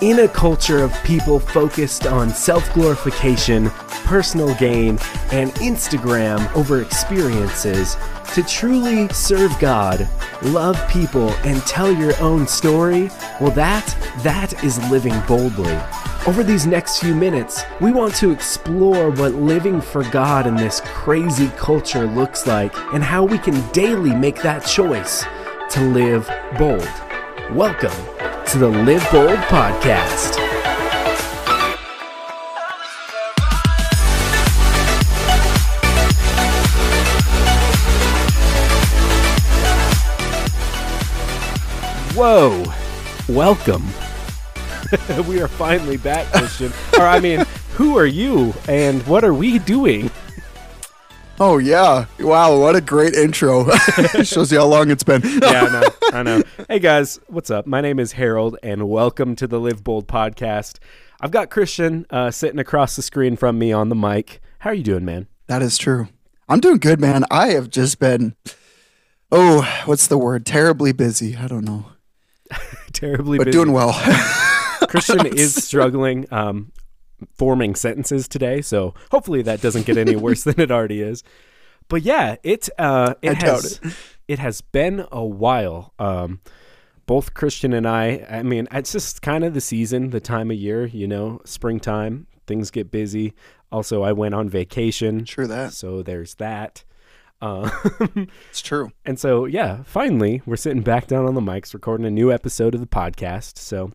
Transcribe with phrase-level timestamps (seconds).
[0.00, 3.68] In a culture of people focused on self glorification,
[4.04, 4.90] personal gain,
[5.32, 7.96] and Instagram over experiences,
[8.32, 10.08] to truly serve God,
[10.42, 13.10] love people, and tell your own story,
[13.40, 13.86] well, that,
[14.22, 15.76] that is living boldly.
[16.28, 20.82] Over these next few minutes, we want to explore what living for God in this
[20.84, 25.24] crazy culture looks like and how we can daily make that choice
[25.70, 26.86] to live bold.
[27.56, 27.96] Welcome
[28.44, 30.36] to the Live Bold Podcast.
[42.14, 42.70] Whoa,
[43.30, 43.88] welcome.
[45.28, 46.72] we are finally back, Christian.
[46.98, 50.10] or, I mean, who are you and what are we doing?
[51.40, 52.06] Oh yeah!
[52.18, 53.70] Wow, what a great intro!
[54.24, 55.22] Shows you how long it's been.
[55.24, 55.88] yeah, I know.
[56.18, 56.42] I know.
[56.68, 57.64] Hey guys, what's up?
[57.64, 60.78] My name is Harold, and welcome to the Live Bold podcast.
[61.20, 64.40] I've got Christian uh, sitting across the screen from me on the mic.
[64.60, 65.28] How are you doing, man?
[65.46, 66.08] That is true.
[66.48, 67.24] I'm doing good, man.
[67.30, 68.34] I have just been,
[69.30, 70.44] oh, what's the word?
[70.44, 71.36] Terribly busy.
[71.36, 71.84] I don't know,
[72.92, 73.56] Terribly but busy.
[73.56, 73.92] doing well.
[74.88, 76.72] Christian is struggling um,
[77.34, 81.22] forming sentences today, so hopefully that doesn't get any worse than it already is.
[81.88, 83.80] But yeah, it uh, it I has
[84.28, 84.38] it.
[84.38, 85.94] has been a while.
[85.98, 86.40] Um,
[87.06, 90.58] both Christian and I, I mean, it's just kind of the season, the time of
[90.58, 93.32] year, you know, springtime, things get busy.
[93.72, 95.72] Also, I went on vacation, True that.
[95.72, 96.84] so there's that.
[97.40, 97.70] Uh,
[98.50, 98.92] It's true.
[99.06, 102.74] and so, yeah, finally, we're sitting back down on the mics, recording a new episode
[102.74, 103.56] of the podcast.
[103.56, 103.92] So,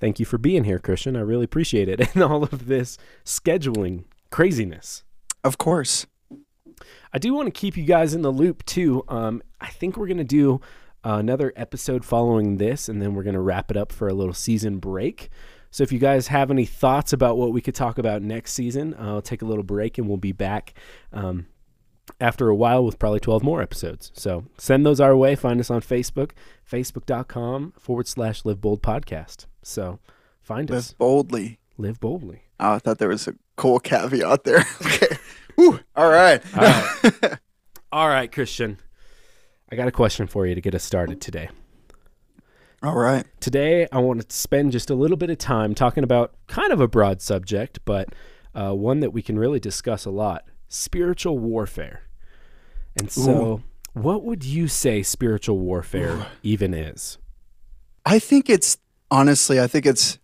[0.00, 1.16] thank you for being here, Christian.
[1.16, 2.00] I really appreciate it.
[2.14, 5.04] And all of this scheduling craziness.
[5.44, 6.06] Of course.
[7.12, 9.04] I do want to keep you guys in the loop, too.
[9.08, 10.60] Um, I think we're going to do
[11.04, 14.34] another episode following this, and then we're going to wrap it up for a little
[14.34, 15.30] season break.
[15.70, 18.94] So, if you guys have any thoughts about what we could talk about next season,
[18.98, 20.74] I'll take a little break and we'll be back.
[21.12, 21.46] Um,
[22.20, 24.10] after a while with probably 12 more episodes.
[24.14, 25.34] So send those our way.
[25.34, 26.30] Find us on Facebook,
[26.70, 29.46] facebook.com forward slash live bold podcast.
[29.68, 29.98] So
[30.40, 31.58] find us, Live boldly.
[31.76, 32.42] live boldly.
[32.58, 34.64] Oh, I thought there was a cool caveat there.
[34.86, 35.16] okay.
[35.56, 35.80] Whew.
[35.94, 36.42] All right.
[36.56, 37.38] All right.
[37.92, 38.78] All right, Christian.
[39.70, 41.50] I got a question for you to get us started today.
[42.82, 43.26] All right.
[43.40, 46.80] Today, I want to spend just a little bit of time talking about kind of
[46.80, 48.08] a broad subject, but
[48.54, 52.02] uh, one that we can really discuss a lot spiritual warfare.
[52.96, 53.62] And so,
[53.92, 57.18] what would you say spiritual warfare even is?
[58.06, 58.78] I think it's
[59.10, 59.60] honestly.
[59.60, 60.18] I think it's.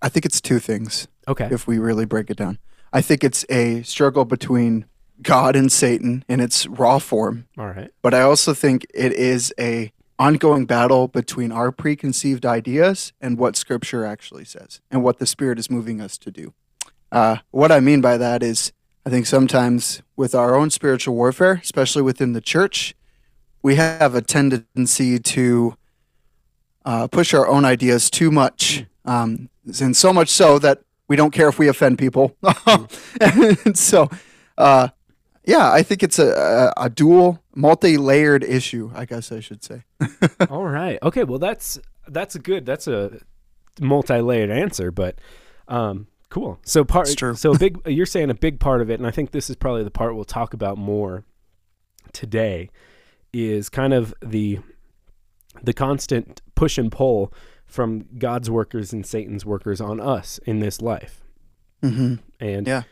[0.00, 1.08] I think it's two things.
[1.28, 1.48] Okay.
[1.50, 2.58] if we really break it down.
[2.92, 4.86] I think it's a struggle between
[5.20, 7.90] God and Satan in its raw form, All right.
[8.00, 13.56] but I also think it is a ongoing battle between our preconceived ideas and what
[13.56, 16.54] Scripture actually says and what the Spirit is moving us to do.
[17.12, 18.72] Uh, what I mean by that is,
[19.04, 22.94] I think sometimes with our own spiritual warfare, especially within the church,
[23.62, 25.76] we have a tendency to
[26.88, 31.32] uh, push our own ideas too much, um, and so much so that we don't
[31.32, 32.34] care if we offend people.
[33.20, 34.08] and so,
[34.56, 34.88] uh,
[35.44, 38.90] yeah, I think it's a, a, a dual, multi-layered issue.
[38.94, 39.84] I guess I should say.
[40.48, 40.98] All right.
[41.02, 41.24] Okay.
[41.24, 42.64] Well, that's that's a good.
[42.64, 43.20] That's a
[43.78, 45.18] multi-layered answer, but
[45.68, 46.58] um, cool.
[46.64, 47.08] So part.
[47.08, 47.82] So a big.
[47.86, 50.14] You're saying a big part of it, and I think this is probably the part
[50.14, 51.26] we'll talk about more
[52.14, 52.70] today,
[53.34, 54.60] is kind of the
[55.62, 57.32] the constant push and pull
[57.66, 61.22] from God's workers and Satan's workers on us in this life.
[61.82, 62.14] Mm-hmm.
[62.40, 62.82] And Yeah.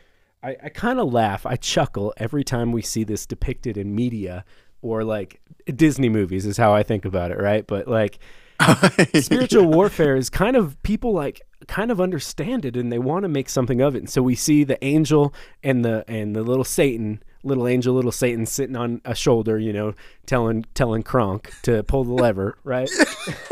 [0.43, 4.45] I, I kind of laugh, I chuckle every time we see this depicted in media
[4.81, 7.65] or like Disney movies, is how I think about it, right?
[7.65, 8.19] But like
[9.15, 13.29] spiritual warfare is kind of people like kind of understand it and they want to
[13.29, 13.99] make something of it.
[13.99, 18.11] And so we see the angel and the and the little Satan, little angel, little
[18.11, 19.93] Satan sitting on a shoulder, you know,
[20.25, 22.89] telling telling Kronk to pull the lever, right?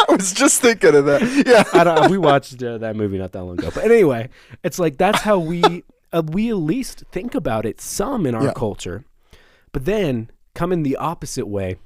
[0.10, 1.22] I was just thinking of that.
[1.46, 1.64] Yeah.
[1.74, 2.12] I don't.
[2.12, 4.30] We watched uh, that movie not that long ago, but anyway,
[4.64, 5.84] it's like that's how we
[6.14, 8.54] uh, we at least think about it some in our Yeah.
[8.56, 9.04] culture,
[9.72, 11.78] but then coming the opposite way.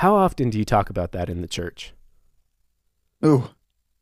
[0.00, 1.94] How often do you talk about that in the church?
[3.24, 3.50] Ooh,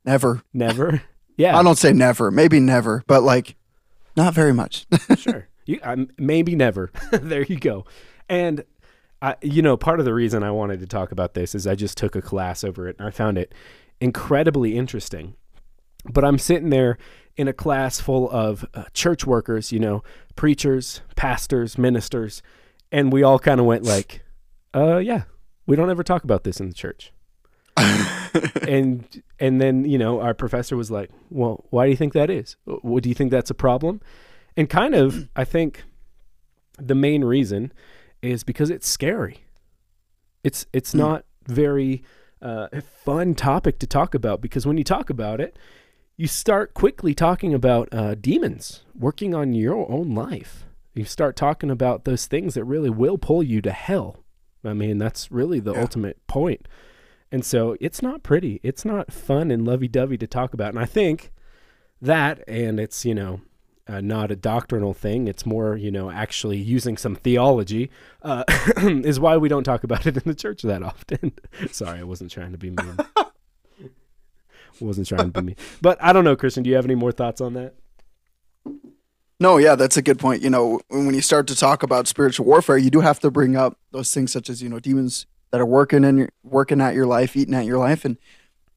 [0.05, 0.43] never.
[0.53, 1.03] Never.
[1.37, 2.31] Yeah, I don't say never.
[2.31, 3.57] Maybe never, but like,
[4.17, 4.87] not very much.
[5.19, 5.49] sure.
[5.67, 5.81] You,
[6.19, 6.91] maybe never.
[7.11, 7.85] there you go.
[8.29, 8.65] And
[9.23, 11.75] I, you know, part of the reason I wanted to talk about this is I
[11.75, 13.55] just took a class over it and I found it
[14.01, 15.35] incredibly interesting.
[16.05, 16.99] But I'm sitting there
[17.37, 20.03] in a class full of uh, church workers, you know,
[20.37, 22.43] preachers, pastors, ministers,
[22.93, 24.23] and we all kind of went like,
[24.75, 25.23] "Uh, yeah,
[25.67, 27.13] we don't ever talk about this in the church."
[28.69, 32.31] and and then you know our professor was like, "Well, why do you think that
[32.31, 32.57] is?
[32.65, 34.01] What do you think that's a problem?"
[34.57, 35.85] And kind of, I think
[36.79, 37.73] the main reason
[38.23, 39.45] is because it's scary.
[40.43, 40.99] It's it's mm.
[40.99, 42.03] not very
[42.41, 42.69] uh,
[43.05, 45.59] fun topic to talk about because when you talk about it,
[46.17, 50.67] you start quickly talking about uh, demons working on your own life.
[50.95, 54.19] You start talking about those things that really will pull you to hell.
[54.65, 55.81] I mean, that's really the yeah.
[55.81, 56.69] ultimate point.
[57.33, 58.61] And so it's not pretty.
[58.63, 60.69] It's not fun and lovey dovey to talk about.
[60.69, 61.33] And I think
[62.01, 63.41] that, and it's, you know,
[63.87, 65.29] uh, not a doctrinal thing.
[65.29, 67.91] It's more, you know, actually using some theology,
[68.23, 68.45] uh,
[68.79, 71.33] is why we don't talk about it in the church that often.
[71.71, 72.97] Sorry, I wasn't trying to be mean.
[74.81, 75.57] wasn't trying to be mean.
[75.83, 76.63] But I don't know, Christian.
[76.63, 77.75] Do you have any more thoughts on that?
[79.41, 80.43] No, yeah, that's a good point.
[80.43, 83.57] You know, when you start to talk about spiritual warfare, you do have to bring
[83.57, 86.95] up those things such as you know demons that are working in your working at
[86.95, 88.17] your life, eating at your life, and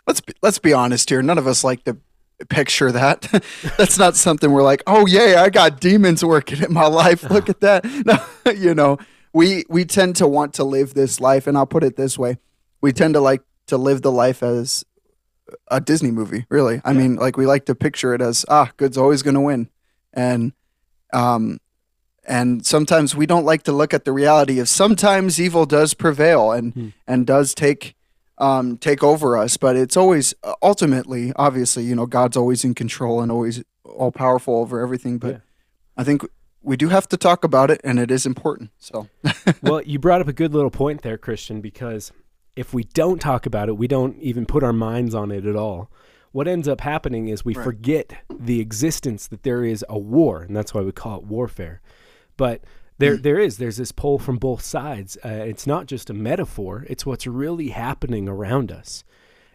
[0.06, 1.22] let's be, let's be honest here.
[1.22, 1.98] None of us like to
[2.46, 3.22] picture that.
[3.78, 7.30] That's not something we're like, oh yeah, I got demons working in my life.
[7.30, 7.86] Look at that.
[8.06, 8.24] No,
[8.54, 9.00] you know,
[9.34, 12.38] we we tend to want to live this life, and I'll put it this way:
[12.80, 14.86] we tend to like to live the life as
[15.70, 16.46] a Disney movie.
[16.50, 17.00] Really, I yeah.
[17.00, 19.70] mean, like we like to picture it as ah, good's always going to win,
[20.14, 20.54] and
[21.12, 21.60] um,
[22.26, 26.52] and sometimes we don't like to look at the reality of sometimes evil does prevail
[26.52, 26.90] and hmm.
[27.08, 27.96] and does take
[28.38, 29.58] um, take over us.
[29.58, 34.12] But it's always uh, ultimately, obviously, you know, God's always in control and always all
[34.12, 35.18] powerful over everything.
[35.18, 35.40] But yeah.
[35.98, 36.24] I think
[36.62, 38.72] we do have to talk about it, and it is important.
[38.78, 39.08] So,
[39.62, 42.12] well, you brought up a good little point there, Christian, because
[42.56, 45.56] if we don't talk about it, we don't even put our minds on it at
[45.56, 45.90] all.
[46.32, 47.64] What ends up happening is we right.
[47.64, 51.82] forget the existence that there is a war, and that's why we call it warfare.
[52.36, 52.64] But
[52.98, 53.22] there, mm.
[53.24, 53.58] there is.
[53.58, 55.18] There's this pull from both sides.
[55.24, 56.86] Uh, it's not just a metaphor.
[56.90, 59.04] It's what's really happening around us.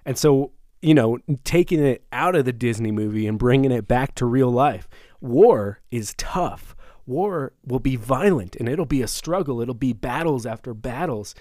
[0.05, 4.15] And so, you know, taking it out of the Disney movie and bringing it back
[4.17, 4.89] to real life.
[5.21, 6.75] War is tough.
[7.07, 9.61] War will be violent and it'll be a struggle.
[9.61, 11.35] It'll be battles after battles.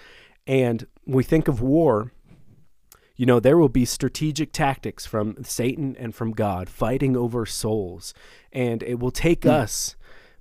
[0.46, 2.12] And we think of war,
[3.16, 8.14] you know, there will be strategic tactics from Satan and from God fighting over souls.
[8.52, 9.50] And it will take mm.
[9.50, 9.96] us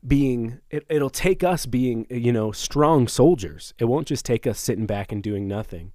[0.05, 3.73] being it, it'll take us being you know strong soldiers.
[3.77, 5.93] It won't just take us sitting back and doing nothing.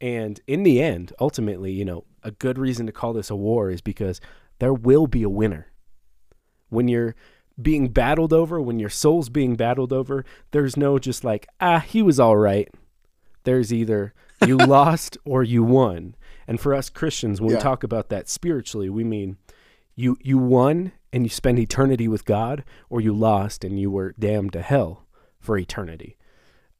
[0.00, 3.70] And in the end ultimately you know a good reason to call this a war
[3.70, 4.20] is because
[4.58, 5.68] there will be a winner.
[6.68, 7.14] When you're
[7.60, 12.02] being battled over when your soul's being battled over there's no just like ah he
[12.02, 12.68] was all right.
[13.44, 14.12] There's either
[14.46, 16.14] you lost or you won.
[16.46, 17.56] And for us christians when yeah.
[17.56, 19.38] we talk about that spiritually we mean
[19.98, 24.14] you you won and you spend eternity with God, or you lost and you were
[24.18, 25.06] damned to hell
[25.40, 26.16] for eternity.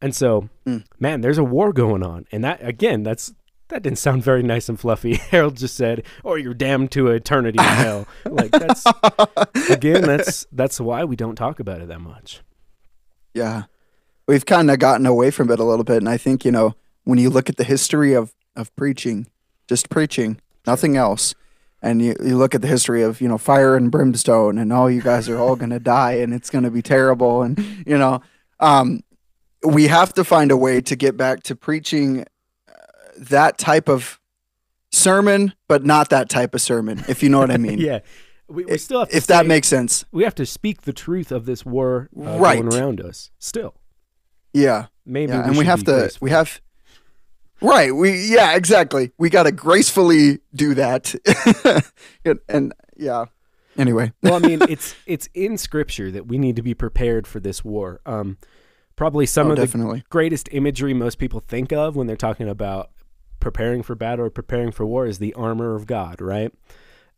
[0.00, 0.84] And so, mm.
[1.00, 3.34] man, there's a war going on, and that again, that's
[3.68, 5.14] that didn't sound very nice and fluffy.
[5.30, 8.84] Harold just said, "Or you're damned to eternity in hell." like that's
[9.70, 12.42] again, that's that's why we don't talk about it that much.
[13.34, 13.64] Yeah,
[14.28, 16.76] we've kind of gotten away from it a little bit, and I think you know
[17.02, 19.26] when you look at the history of of preaching,
[19.66, 21.34] just preaching, nothing else
[21.82, 24.86] and you, you look at the history of you know fire and brimstone and oh
[24.86, 27.96] you guys are all going to die and it's going to be terrible and you
[27.96, 28.20] know
[28.60, 29.00] um,
[29.62, 32.24] we have to find a way to get back to preaching
[32.68, 32.72] uh,
[33.16, 34.20] that type of
[34.90, 37.98] sermon but not that type of sermon if you know what i mean yeah
[38.48, 41.44] we, we still have if that makes sense we have to speak the truth of
[41.44, 42.62] this war uh, right.
[42.62, 43.74] going around us still
[44.54, 45.42] yeah maybe yeah.
[45.42, 46.24] we and we have to graceful.
[46.24, 46.60] we have
[47.60, 47.94] Right.
[47.94, 49.12] We yeah, exactly.
[49.18, 51.14] We got to gracefully do that.
[52.24, 53.26] and, and, yeah.
[53.76, 54.12] Anyway.
[54.22, 57.64] well, I mean, it's it's in scripture that we need to be prepared for this
[57.64, 58.00] war.
[58.06, 58.38] Um
[58.96, 60.00] probably some oh, of definitely.
[60.00, 62.90] the greatest imagery most people think of when they're talking about
[63.40, 66.52] preparing for battle or preparing for war is the armor of God, right?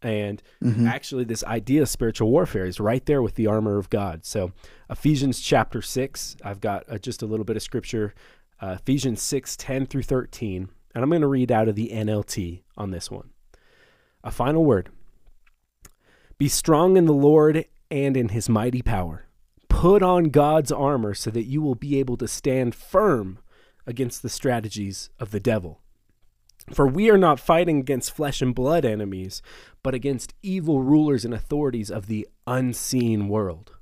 [0.02, 0.86] And mm-hmm.
[0.86, 4.24] actually, this idea of spiritual warfare is right there with the armor of God.
[4.24, 4.52] So,
[4.88, 8.14] Ephesians chapter 6, I've got uh, just a little bit of scripture
[8.60, 10.68] uh, Ephesians 6 10 through 13.
[10.94, 13.30] And I'm going to read out of the NLT on this one.
[14.22, 14.90] A final word
[16.38, 19.26] Be strong in the Lord and in his mighty power.
[19.68, 23.38] Put on God's armor so that you will be able to stand firm
[23.86, 25.80] against the strategies of the devil.
[26.72, 29.42] For we are not fighting against flesh and blood enemies,
[29.82, 33.72] but against evil rulers and authorities of the unseen world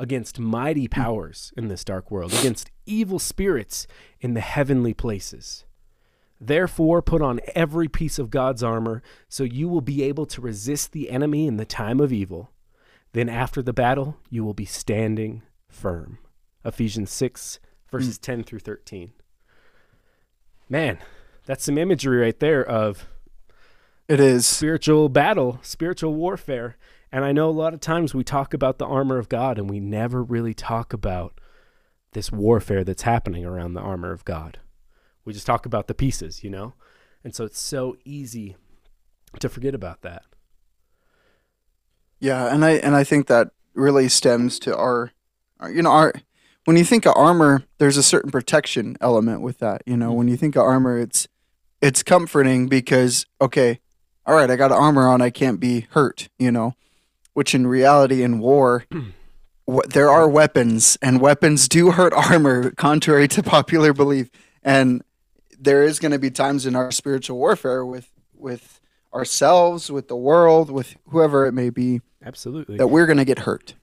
[0.00, 1.00] against mighty hmm.
[1.00, 3.86] powers in this dark world, against evil spirits
[4.20, 5.64] in the heavenly places.
[6.40, 10.92] Therefore, put on every piece of God's armor, so you will be able to resist
[10.92, 12.50] the enemy in the time of evil.
[13.12, 16.18] Then, after the battle, you will be standing firm.
[16.64, 18.22] Ephesians 6, verses hmm.
[18.22, 19.12] 10 through 13.
[20.70, 20.98] Man,
[21.44, 23.06] that's some imagery right there of
[24.08, 24.46] It is.
[24.46, 26.78] spiritual battle, spiritual warfare.
[27.12, 29.68] And I know a lot of times we talk about the armor of God and
[29.68, 31.40] we never really talk about
[32.12, 34.58] this warfare that's happening around the armor of God.
[35.24, 36.74] We just talk about the pieces, you know?
[37.22, 38.56] And so it's so easy
[39.38, 40.22] to forget about that.
[42.18, 45.12] Yeah, and I and I think that really stems to our,
[45.58, 46.12] our you know, our
[46.66, 49.82] when you think of armor, there's a certain protection element with that.
[49.86, 50.16] You know, mm-hmm.
[50.16, 51.28] when you think of armor, it's
[51.80, 53.80] it's comforting because okay,
[54.26, 56.28] all right, I got armor on, I can't be hurt.
[56.38, 56.74] You know,
[57.40, 58.84] which in reality in war.
[59.88, 64.28] there are weapons, and weapons do hurt armor, contrary to popular belief.
[64.62, 65.02] And
[65.58, 68.78] there is going to be times in our spiritual warfare with with
[69.14, 72.76] ourselves, with the world, with whoever it may be, Absolutely.
[72.76, 73.74] that we're going to get hurt.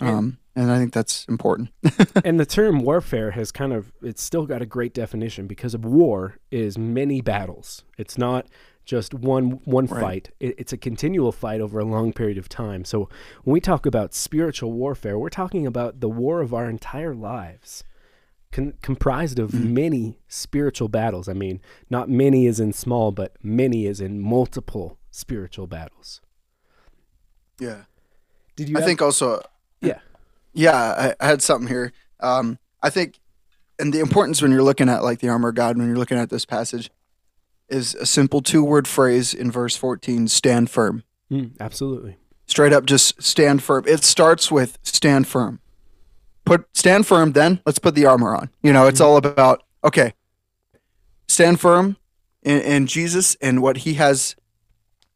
[0.00, 1.70] And- Um, and I think that's important.
[2.24, 5.84] and the term warfare has kind of it's still got a great definition because of
[5.84, 8.46] war is many battles it's not
[8.84, 10.00] just one one Right.
[10.00, 13.08] fight it, it's a continual fight over a long period of time so
[13.44, 17.84] when we talk about spiritual warfare we're talking about the war of our entire lives
[18.50, 21.60] con- comprised of many spiritual battles i mean
[21.90, 26.20] not many as in small but many as in multiple spiritual battles
[27.58, 27.82] Yeah.
[28.56, 29.42] did you I have- think also,
[29.80, 29.98] yeah
[30.54, 30.74] yeah,
[31.20, 31.92] I, I had something here.
[32.20, 33.18] Um, I think,
[33.78, 36.18] and the importance when you're looking at like the armor of God, when you're looking
[36.18, 36.90] at this passage,
[37.72, 41.02] is a simple two word phrase in verse 14 stand firm.
[41.30, 43.84] Mm, absolutely Straight up, just stand firm.
[43.86, 45.60] It starts with stand firm.
[46.44, 48.50] Put stand firm, then let's put the armor on.
[48.62, 50.12] You know, it's all about okay.
[51.28, 51.96] Stand firm
[52.42, 54.36] in, in Jesus and what He has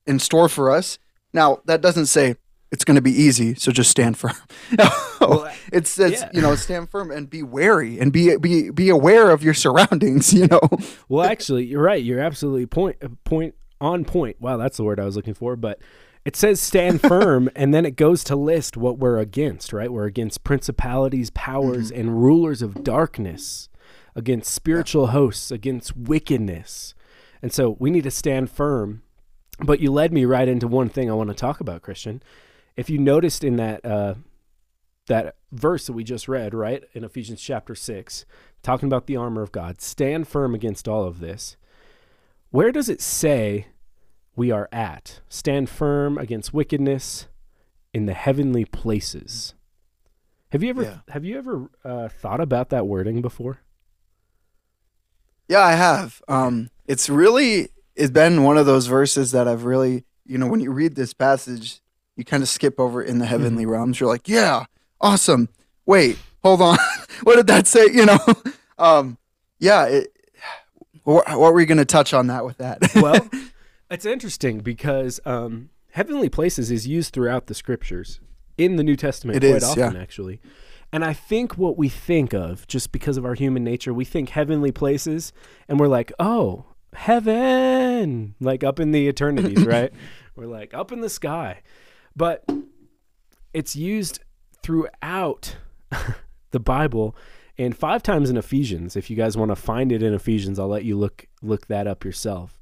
[0.07, 0.99] in store for us.
[1.33, 2.37] Now, that doesn't say
[2.73, 4.35] it's going to be easy, so just stand firm.
[5.19, 6.31] Well, it says, yeah.
[6.33, 10.33] you know, stand firm and be wary and be be be aware of your surroundings.
[10.37, 10.61] You know,
[11.09, 12.03] Well, actually, you're right.
[12.03, 14.41] You're absolutely point point on point.
[14.41, 15.57] Wow, that's the word I was looking for.
[15.57, 15.81] But
[16.25, 19.73] it says stand firm, and then it goes to list what we're against.
[19.73, 22.01] Right, we're against principalities, powers, mm-hmm.
[22.01, 23.69] and rulers of darkness,
[24.15, 26.95] against spiritual hosts, against wickedness,
[27.43, 29.03] and so we need to stand firm.
[29.59, 32.23] But you led me right into one thing I want to talk about, Christian.
[32.77, 34.15] If you noticed in that uh,
[35.07, 38.25] that verse that we just read, right in Ephesians chapter six,
[38.63, 41.57] talking about the armor of God, stand firm against all of this.
[42.51, 43.67] Where does it say
[44.35, 45.21] we are at?
[45.29, 47.27] Stand firm against wickedness
[47.95, 49.55] in the heavenly places.
[50.51, 50.99] Have you ever Yeah.
[51.09, 53.61] have you ever uh, thought about that wording before?
[55.49, 56.23] Yeah, I have.
[56.29, 60.61] Um, it's really it's been one of those verses that I've really, you know, when
[60.61, 61.81] you read this passage,
[62.17, 64.01] you kind of skip over in the heavenly realms.
[64.01, 64.65] You're like, yeah,
[65.01, 65.49] awesome.
[65.85, 66.79] Wait, hold on.
[67.23, 67.87] what did that say?
[67.93, 68.19] You know,
[68.79, 69.19] um,
[69.59, 69.85] yeah.
[69.85, 70.13] It,
[71.05, 72.79] what, what were you going to touch on that with that?
[72.97, 73.29] well,
[73.91, 78.19] it's interesting because um, heavenly places is used throughout the scriptures
[78.59, 80.01] in the New Testament It quite is, often, yeah.
[80.01, 80.41] actually.
[80.93, 84.31] And I think what we think of, just because of our human nature, we think
[84.31, 85.33] heavenly places,
[85.69, 89.93] and we're like, oh, heaven, like up in the eternities, right?
[90.35, 91.63] We're like up in the sky.
[92.17, 92.45] But
[93.53, 94.21] it's used
[94.63, 95.57] throughout
[96.51, 97.15] the Bible
[97.59, 98.97] and five times in Ephesians.
[98.97, 101.87] If you guys want to find it in Ephesians, I'll let you look look that
[101.87, 102.59] up yourself.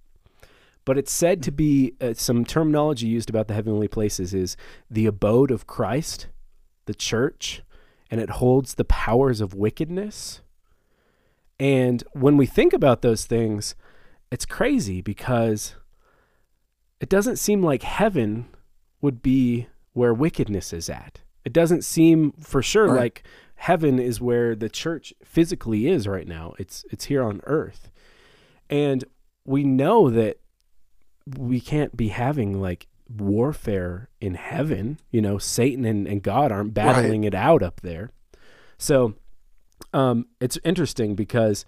[0.84, 4.56] But it's said to be uh, some terminology used about the heavenly places is
[4.90, 6.26] the abode of Christ,
[6.84, 7.62] the church,
[8.10, 10.42] and it holds the powers of wickedness.
[11.58, 13.74] And when we think about those things,
[14.30, 15.74] it's crazy because
[17.00, 18.46] it doesn't seem like heaven
[19.04, 21.20] would be where wickedness is at.
[21.44, 23.00] It doesn't seem for sure Right.
[23.00, 23.22] like
[23.56, 26.54] heaven is where the church physically is right now.
[26.58, 27.90] It's it's here on earth.
[28.70, 29.04] And
[29.44, 30.38] we know that
[31.38, 34.98] we can't be having like warfare in heaven.
[35.10, 38.10] You know, Satan and, and God aren't battling it out up there.
[38.78, 39.14] So
[39.92, 41.66] um, it's interesting because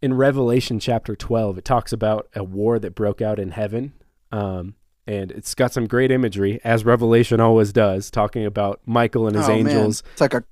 [0.00, 3.92] in Revelation chapter 12, it talks about a war that broke out in heaven.
[4.30, 9.36] Um, and it's got some great imagery, as Revelation always does, talking about Michael and
[9.36, 9.58] his Oh, man.
[9.68, 10.02] angels.
[10.12, 10.44] It's like a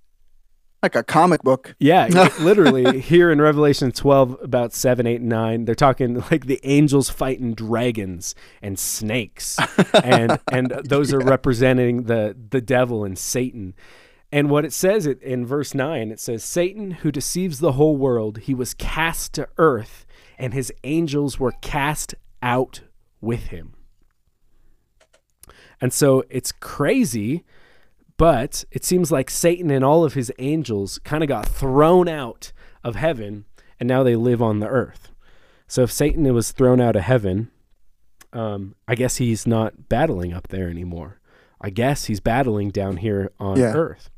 [0.82, 1.75] like a comic book.
[1.78, 2.08] Yeah,
[2.40, 7.08] literally here in Revelation 12, about 7, 8, and 9, they're talking like the angels
[7.08, 9.58] fighting dragons and snakes.
[10.04, 13.75] and and those are representing the, the devil and Satan.
[14.30, 17.96] And what it says it in verse 9, it says, Satan, who deceives the whole
[17.96, 20.04] world, he was cast to earth,
[20.38, 22.82] and his angels were cast out
[23.23, 23.74] with him.
[25.81, 27.45] And so it's crazy,
[28.16, 32.52] but it seems like Satan and all of his angels kind of got thrown out
[32.83, 33.45] of heaven
[33.81, 35.11] and now they live on the earth.
[35.66, 37.50] So if Satan was thrown out of heaven,
[38.33, 41.21] um, I guess he's not battling up there anymore.
[41.61, 43.73] I guess he's battling down here on Yeah.
[43.75, 44.11] earth.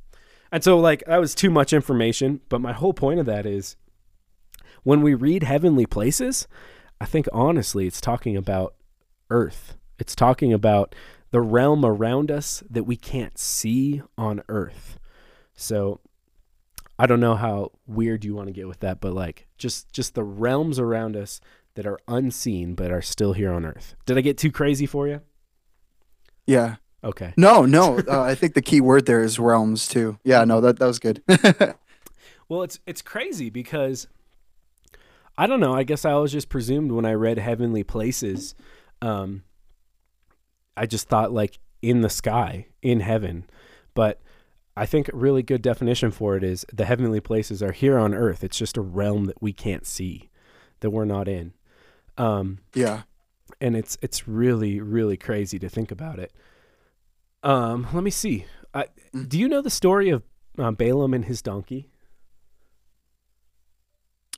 [0.53, 2.41] And so, like, that was too much information.
[2.49, 3.77] But my whole point of that is
[4.83, 6.47] when we read heavenly places,
[7.01, 8.75] I think honestly, it's talking about
[9.31, 9.77] earth.
[9.99, 10.95] It's talking about
[11.31, 14.99] the realm around us that we can't see on earth.
[15.55, 16.01] So
[16.99, 20.15] I don't know how weird you want to get with that, but like just just
[20.15, 21.41] the realms around us
[21.75, 23.95] that are unseen but are still here on earth.
[24.07, 25.21] Did I get too crazy for you?
[26.47, 26.77] Yeah.
[27.05, 27.35] Okay.
[27.37, 27.99] No, no.
[27.99, 30.19] Uh, I think the key word there is realms too.
[30.25, 31.23] Yeah, no, that that was good.
[32.49, 34.07] Well, it's it's crazy because
[35.37, 35.75] I don't know.
[35.75, 38.55] I guess I always just presumed when I read heavenly places,
[39.03, 39.43] um,
[40.77, 43.45] I just thought like in the sky, in heaven.
[43.95, 44.21] But
[44.77, 48.15] I think a really good definition for it is the heavenly places are here on
[48.15, 48.45] earth.
[48.45, 50.31] It's just a realm that we can't see,
[50.81, 51.53] that we're not in.
[52.19, 53.03] Um, yeah.
[53.61, 56.33] and it's it's really really crazy to think about it.
[57.43, 58.45] Um, let me see.
[58.75, 59.29] I, Mm.
[59.29, 60.23] do you know the story of
[60.59, 61.91] uh, Balaam and his donkey?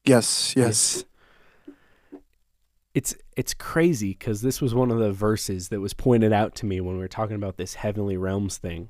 [0.05, 0.55] Yes.
[0.57, 1.05] Yes.
[2.99, 6.67] It's it's crazy because this was one of the verses that was pointed out to
[6.67, 8.89] me when we were talking about this heavenly realms thing.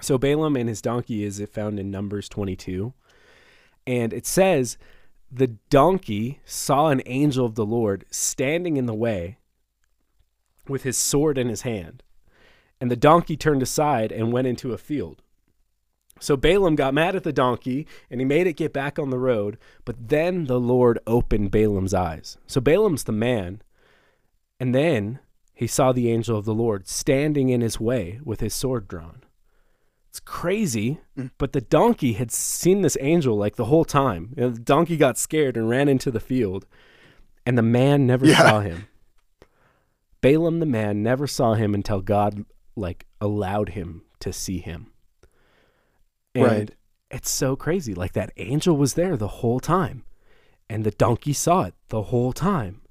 [0.00, 2.94] So Balaam and his donkey is it found in Numbers 22,
[3.84, 4.78] and it says
[5.28, 9.38] the donkey saw an angel of the Lord standing in the way
[10.68, 12.04] with his sword in his hand,
[12.80, 15.20] and the donkey turned aside and went into a field.
[16.18, 19.18] So Balaam got mad at the donkey and he made it get back on the
[19.18, 22.38] road, but then the Lord opened Balaam's eyes.
[22.46, 23.60] So Balaam's the man,
[24.58, 25.18] and then
[25.52, 29.22] he saw the angel of the Lord standing in his way with his sword drawn.
[30.08, 31.30] It's crazy, Mm.
[31.36, 34.32] but the donkey had seen this angel like the whole time.
[34.36, 36.64] You know, the donkey got scared and ran into the field,
[37.44, 38.38] and the man never Yeah.
[38.38, 38.86] saw him.
[40.22, 44.86] Balaam the man never saw him until God like allowed him to see him.
[46.36, 46.70] And Right.
[47.10, 47.94] it's so crazy.
[47.94, 50.04] Like that angel was there the whole time,
[50.68, 52.82] and the donkey saw it the whole time.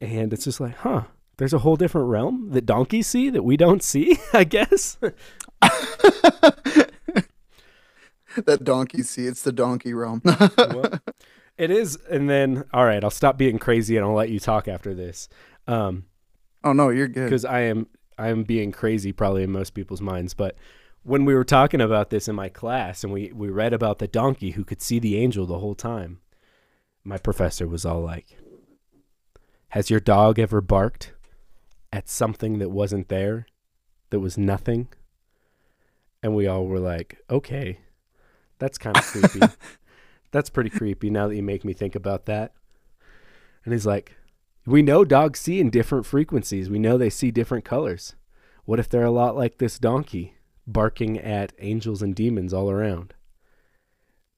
[0.00, 1.04] And it's just like, huh,
[1.38, 4.98] there's a whole different realm that donkeys see that we don't see, I guess.
[8.44, 10.22] that donkey see, it's the donkey realm.
[10.58, 11.00] Well,
[11.56, 11.96] it is.
[12.10, 15.28] And then, all right, I'll stop being crazy and I'll let you talk after this.
[15.66, 16.04] Um,
[16.64, 17.24] oh no, you're good.
[17.24, 17.86] because I am
[18.18, 20.34] I am being crazy probably in most people's minds.
[20.34, 20.56] But
[21.06, 24.08] when we were talking about this in my class and we we read about the
[24.08, 26.20] donkey who could see the angel the whole time,
[27.04, 28.36] my professor was all like,
[29.68, 31.12] "Has your dog ever barked
[31.92, 33.46] at something that wasn't there,
[34.10, 34.88] that was nothing?"
[36.24, 37.78] And we all were like, "Okay,
[38.58, 39.46] that's kind of creepy.
[40.32, 42.52] that's pretty creepy." Now that you make me think about that,
[43.64, 44.16] and he's like.
[44.68, 46.68] We know dogs see in different frequencies.
[46.68, 48.16] We know they see different colors.
[48.64, 50.35] What if they're a lot like this donkey,
[50.66, 53.14] barking at angels and demons all around?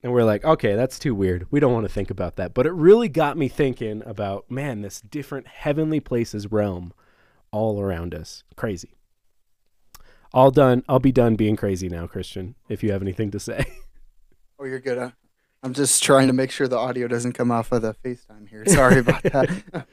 [0.02, 1.46] And we're like, okay, that's too weird.
[1.50, 2.54] We don't want to think about that.
[2.54, 6.92] But it really got me thinking about, man, this different heavenly places realm
[7.50, 8.44] all around us.
[8.54, 8.94] Crazy.
[10.32, 10.84] All done.
[10.88, 13.64] I'll be done being crazy now, Christian, if you have anything to say.
[14.58, 14.98] oh, you're good.
[14.98, 15.10] Huh?
[15.62, 18.64] I'm just trying to make sure the audio doesn't come off of the FaceTime here.
[18.66, 19.86] Sorry about that.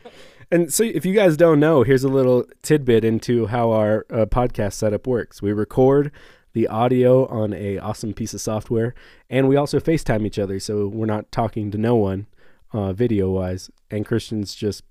[0.52, 4.26] And so, if you guys don't know, here's a little tidbit into how our uh,
[4.26, 5.42] podcast setup works.
[5.42, 6.12] We record
[6.54, 8.94] the audio on a awesome piece of software,
[9.30, 12.28] and we also FaceTime each other, so we're not talking to no one,
[12.72, 13.72] uh, video wise.
[13.90, 14.84] And Christian's just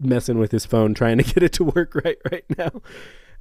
[0.00, 2.82] messing with his phone, trying to get it to work right right now.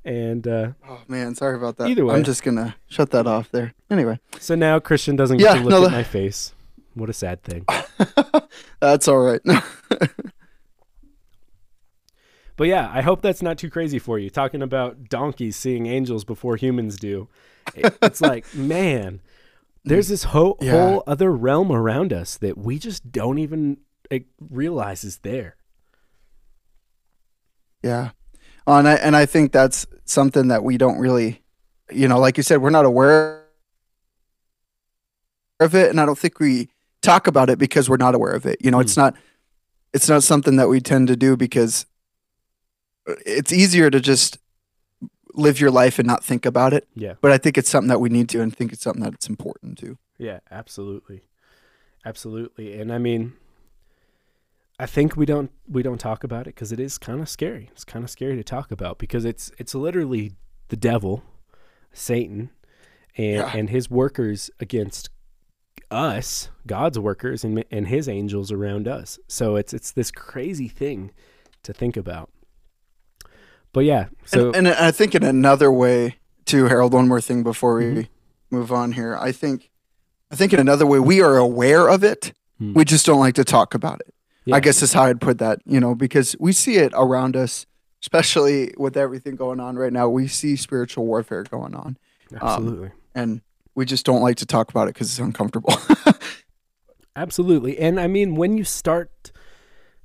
[0.07, 1.89] And uh, oh man, sorry about that.
[1.89, 2.15] Either way.
[2.15, 3.73] I'm just gonna shut that off there.
[3.91, 6.53] Anyway, so now Christian doesn't get Yeah, to look no, at that- my face.
[6.93, 7.65] What a sad thing.
[8.79, 9.41] that's all right.
[12.55, 14.31] But yeah, I hope that's not too crazy for you.
[14.31, 17.29] Talking about donkeys seeing angels before humans do.
[17.75, 19.21] It's like, man,
[19.85, 20.71] there's this whole, Yeah.
[20.71, 23.77] whole other realm around us that we just don't even
[24.09, 25.55] like, realize is there.
[27.83, 28.09] Yeah.
[28.67, 31.41] Oh, and I and I think that's something that we don't really,
[31.89, 33.45] you know, like you said, we're not aware
[35.61, 36.67] of it, and I don't think we
[37.01, 38.57] talk about it because we're not aware of it.
[38.59, 39.01] You know, it's hmm.
[39.01, 39.15] not
[39.93, 41.85] it's not something that we tend to do because
[43.09, 44.37] uh, it's easier to just
[45.33, 46.87] live your life and not think about it.
[46.93, 47.13] Yeah.
[47.21, 49.77] But I think it's something that we need to, and think it's something that's important
[49.77, 49.97] to.
[50.17, 51.21] Yeah, absolutely.
[52.05, 52.79] Absolutely.
[52.79, 53.33] And I mean
[54.79, 57.69] I think we don't we don't talk about it cuz it is kind of scary.
[57.71, 60.33] It's kind of scary to talk about because it's it's literally
[60.69, 61.23] the devil,
[61.93, 62.51] Satan,
[63.17, 63.51] and Yeah.
[63.55, 65.09] and his workers against
[65.89, 69.17] us, God's workers and and his angels around us.
[69.27, 71.11] So it's it's this crazy thing
[71.63, 72.29] to think about.
[73.73, 76.93] But yeah, so and, and I think in another way too, Harold.
[76.93, 78.07] One more thing before we Mhm.
[78.51, 79.17] move on here.
[79.19, 79.69] I think,
[80.31, 82.33] I think in another way we are aware of it.
[82.59, 82.73] Hmm.
[82.73, 84.13] We just don't like to talk about it.
[84.47, 84.55] Yeah.
[84.55, 85.59] I guess is how I'd put that.
[85.65, 87.65] You know, because we see it around us,
[88.01, 90.09] especially with everything going on right now.
[90.09, 91.97] We see spiritual warfare going on,
[92.33, 92.91] absolutely.
[93.13, 93.41] and
[93.75, 95.73] we just don't like to talk about it because it's uncomfortable.
[97.17, 97.79] Absolutely.
[97.79, 99.31] And I mean, when you start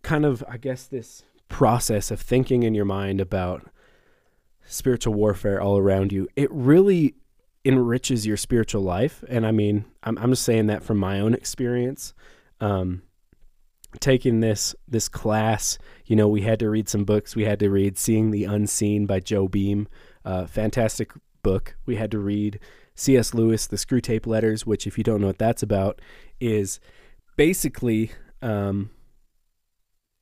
[0.01, 3.71] kind of, I guess, this process of thinking in your mind about
[4.67, 7.15] spiritual warfare all around you, it really
[7.67, 9.23] enriches your spiritual life.
[9.29, 12.15] And I mean, I'm, I'm just saying that from my own experience.
[12.63, 13.03] Um,
[14.01, 17.35] taking this this class, you know, we had to read some books.
[17.37, 19.89] We had to read "Seeing the Unseen" by Joe Beam,
[20.25, 21.77] uh, fantastic book.
[21.87, 22.59] We had to read
[22.95, 23.35] C.S.
[23.35, 26.01] Lewis, The Screwtape Letters, which, if you don't know what that's about,
[26.41, 26.79] is
[27.37, 28.91] basically um,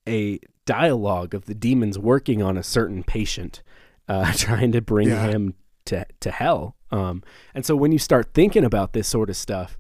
[0.09, 3.63] a dialogue of the demons working on a certain patient,
[4.09, 5.29] uh, trying to bring Yeah.
[5.29, 5.55] him
[5.87, 6.77] to to hell.
[6.93, 7.23] Um,
[7.55, 9.79] and so when you start thinking about this sort of stuff,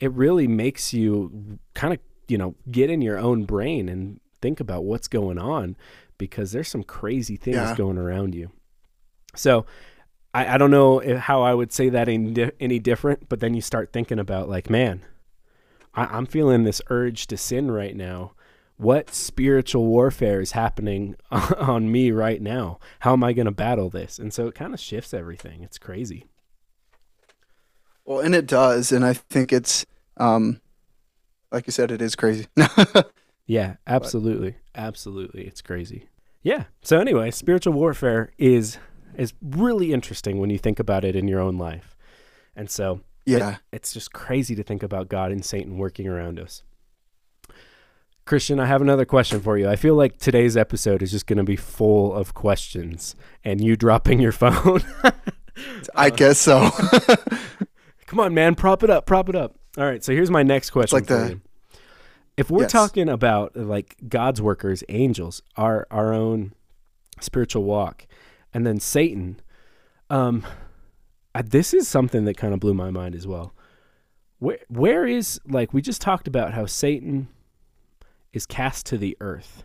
[0.00, 4.60] it really makes you kind of you know get in your own brain and think
[4.60, 5.76] about what's going on
[6.18, 7.74] because there's some crazy things Yeah.
[7.76, 8.50] going around you.
[9.34, 9.66] So.
[10.34, 13.52] I, I don't know how I would say that any, di- any different, but then
[13.52, 15.02] you start thinking about like, man,
[15.94, 18.32] I, I'm feeling this urge to sin right now.
[18.78, 22.78] What spiritual warfare is happening on me right now?
[23.00, 24.18] How am I going to battle this?
[24.18, 25.62] And so it kind of shifts everything.
[25.62, 26.24] It's crazy.
[28.06, 29.84] well, and it does, and I think it's,
[30.16, 30.62] um,
[31.52, 32.46] like you said, it is crazy.
[33.46, 34.56] Yeah, absolutely.
[34.74, 35.42] Absolutely.
[35.46, 36.08] It's crazy.
[36.42, 36.64] Yeah.
[36.82, 38.78] So anyway, spiritual warfare is
[39.16, 41.94] is really interesting when you think about it in your own life.
[42.56, 46.62] And so yeah, it's just crazy to think about God and Satan working around us.
[48.24, 49.68] Christian, I have another question for you.
[49.68, 53.76] I feel like today's episode is just going to be full of questions and you
[53.76, 54.82] dropping your phone.
[55.94, 56.70] I guess so.
[58.06, 59.56] Come on, man, prop it up, prop it up.
[59.78, 61.40] All right, so here's my next question like for the- you.
[62.36, 62.72] If we're Yes.
[62.72, 66.54] talking about like God's workers, angels, our our own
[67.20, 68.06] spiritual walk,
[68.54, 69.38] and then Satan,
[70.08, 70.44] um,
[71.34, 73.54] I, this is something that kind of blew my mind as well.
[74.38, 77.28] Where where is like we just talked about how Satan
[78.32, 79.64] is cast to the earth,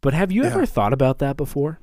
[0.00, 0.48] but have you Yeah.
[0.52, 1.78] ever thought about that before?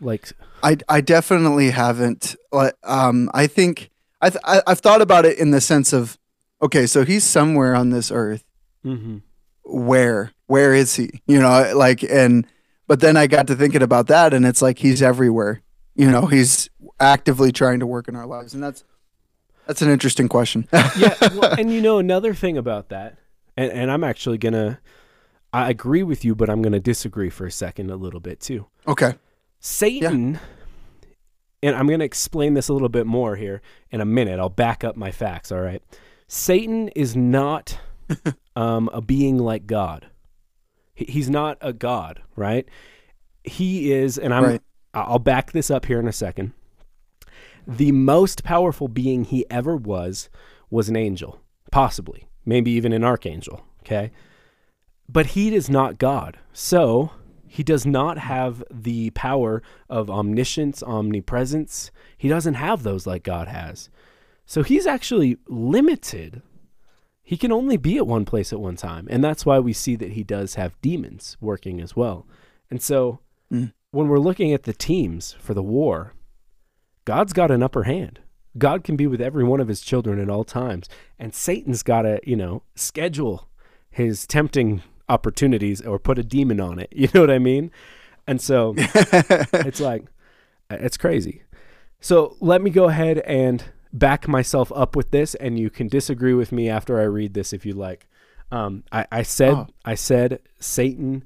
[0.00, 0.32] Like,
[0.64, 2.34] I I definitely haven't.
[2.52, 6.18] Like, Um, I think I, th- I I've thought about it in the sense of,
[6.62, 8.44] okay, so he's somewhere on this earth.
[8.84, 9.18] mm-hmm.
[9.64, 11.10] Where where is he?
[11.26, 12.46] You know, like and
[12.86, 15.62] but then I got to thinking about that, and it's like he's everywhere.
[15.94, 18.84] You know, he's actively trying to work in our lives, and that's
[19.66, 20.68] that's an interesting question.
[20.72, 23.18] yeah, well, and you know another thing about that,
[23.56, 24.78] and, and I'm actually gonna,
[25.52, 28.66] I agree with you, but I'm gonna disagree for a second a little bit too.
[28.86, 29.14] okay.
[29.58, 30.38] Satan,
[31.66, 34.38] and I'm gonna explain this a little bit more here in a minute.
[34.38, 35.50] I'll back up my facts.
[35.50, 35.82] All right,
[36.28, 37.78] Satan is not
[38.56, 40.06] um, a being like God.
[40.94, 42.68] He's not a god, right?
[43.42, 44.44] He is, and I'm.
[44.44, 44.62] Right.
[44.94, 46.52] I'll back this up here in a second.
[47.66, 50.30] The most powerful being he ever was
[50.70, 53.62] was an angel, possibly, maybe even an archangel.
[53.80, 54.10] Okay.
[55.08, 56.38] But he is not God.
[56.52, 57.10] So
[57.46, 61.90] he does not have the power of omniscience, omnipresence.
[62.18, 63.88] He doesn't have those like God has.
[64.44, 66.42] So he's actually limited.
[67.22, 69.06] He can only be at one place at one time.
[69.10, 72.26] And that's why we see that he does have demons working as well.
[72.70, 73.20] And so
[73.52, 73.72] Mm.
[73.90, 76.14] when we're looking at the teams for the war,
[77.04, 78.20] God's got an upper hand.
[78.58, 80.88] God can be with every one of his children at all times.
[81.18, 83.48] And Satan's got to, you know, schedule
[83.90, 86.88] his tempting opportunities or put a demon on it.
[86.96, 87.70] You know what I mean?
[88.26, 90.04] And so it's like,
[90.70, 91.42] it's crazy.
[92.00, 96.34] So let me go ahead and back myself up with this, and you can disagree
[96.34, 98.06] with me after I read this if you like.
[98.50, 99.66] Um, I, I said, Oh.
[99.84, 101.24] I said Satan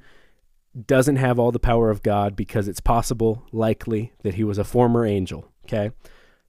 [0.86, 4.64] doesn't have all the power of God because it's possible, likely, that he was a
[4.64, 5.50] former angel.
[5.64, 5.90] Okay.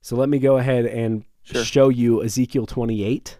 [0.00, 1.64] So let me go ahead and Sure.
[1.64, 3.38] show you Ezekiel 28.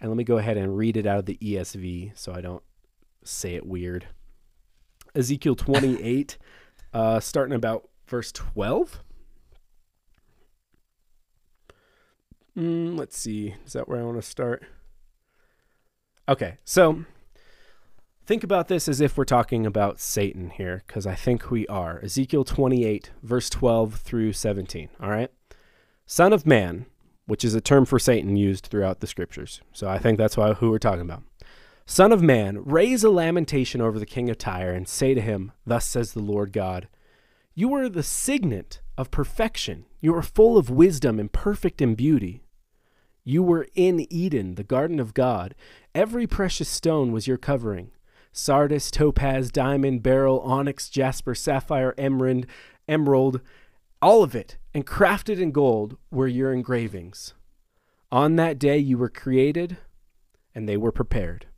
[0.00, 2.62] And let me go ahead and read it out of the ESV so I don't
[3.24, 4.06] say it weird.
[5.14, 6.38] Ezekiel 28,
[6.94, 9.02] uh, starting about verse 12.
[12.56, 13.54] Mm, let's see.
[13.64, 14.64] Is that where I want to start?
[16.28, 17.04] Okay, so
[18.26, 22.00] think about this as if we're talking about Satan here, because I think we are.
[22.02, 24.88] Ezekiel 28, verse 12 through 17.
[25.00, 25.30] All right.
[26.06, 26.86] Son of man,
[27.26, 29.60] which is a term for Satan used throughout the scriptures.
[29.72, 31.22] So I think that's why who we're talking about.
[31.92, 35.52] Son of man, raise a lamentation over the king of Tyre and say to him,
[35.66, 36.88] Thus says the Lord God,
[37.54, 39.84] You are the signet of perfection.
[40.00, 42.44] You are full of wisdom and perfect in beauty.
[43.24, 45.54] You were in Eden, the garden of God.
[45.94, 47.90] Every precious stone was your covering
[48.32, 52.46] sardis, topaz, diamond, beryl, onyx, jasper, sapphire, emerald,
[52.88, 53.42] emerald,
[54.00, 57.34] all of it, and crafted in gold were your engravings.
[58.10, 59.76] On that day you were created,
[60.54, 61.48] and they were prepared.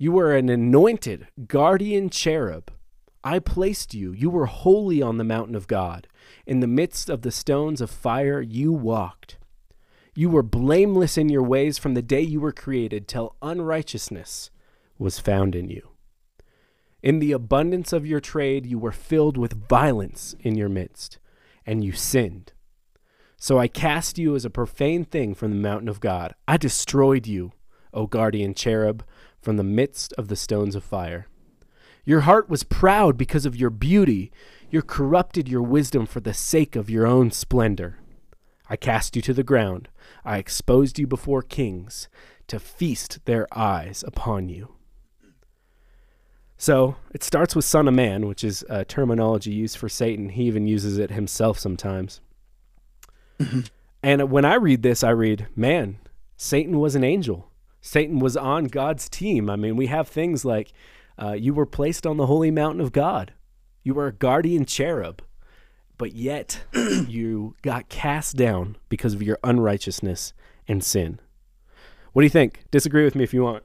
[0.00, 2.70] You were an anointed guardian cherub.
[3.24, 4.12] I placed you.
[4.12, 6.06] You were holy on the mountain of God.
[6.46, 9.38] In the midst of the stones of fire, you walked.
[10.14, 14.50] You were blameless in your ways from the day you were created till unrighteousness
[14.98, 15.90] was found in you.
[17.02, 21.18] In the abundance of your trade, you were filled with violence in your midst,
[21.66, 22.52] and you sinned.
[23.36, 26.34] So I cast you as a profane thing from the mountain of God.
[26.48, 27.52] I destroyed you,
[27.94, 29.04] O guardian cherub,
[29.40, 31.26] from the midst of the stones of fire.
[32.04, 34.32] Your heart was proud because of your beauty.
[34.70, 37.98] You corrupted your wisdom for the sake of your own splendor.
[38.70, 39.88] I cast you to the ground.
[40.24, 42.08] I exposed you before kings
[42.48, 44.74] to feast their eyes upon you.
[46.56, 50.30] So it starts with Son of Man, which is a terminology used for Satan.
[50.30, 52.20] He even uses it himself sometimes.
[53.38, 53.60] Mm-hmm.
[54.02, 55.98] and when I read this, I read, man,
[56.36, 57.47] Satan was an angel.
[57.80, 59.48] Satan was on God's team.
[59.48, 60.72] I mean, we have things like
[61.20, 63.32] uh, you were placed on the holy mountain of God,
[63.82, 65.22] you were a guardian cherub
[65.98, 70.32] but yet you got cast down because of your unrighteousness
[70.66, 71.20] and sin.
[72.12, 72.64] What do you think?
[72.70, 73.64] Disagree with me if you want.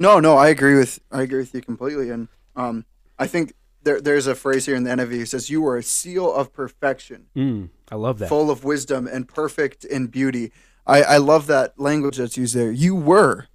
[0.00, 2.84] No, no, I agree with I agree with you completely, and um,
[3.16, 5.84] I think there, there's a phrase here in the NIV that says, "You are a
[5.84, 10.50] seal of perfection, mm, I love that, full of wisdom and perfect in beauty."
[10.86, 12.70] I, I love that language that's used there.
[12.70, 13.46] You were,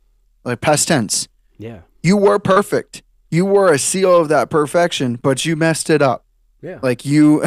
[0.43, 1.27] like past tense.
[1.57, 3.03] Yeah, you were perfect.
[3.29, 6.25] You were a seal of that perfection, but you messed it up.
[6.61, 6.79] Yeah.
[6.81, 7.45] Like you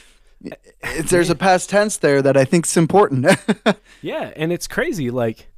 [1.04, 3.26] there's a past tense there that I think is important.
[4.02, 5.48] yeah, and it's crazy like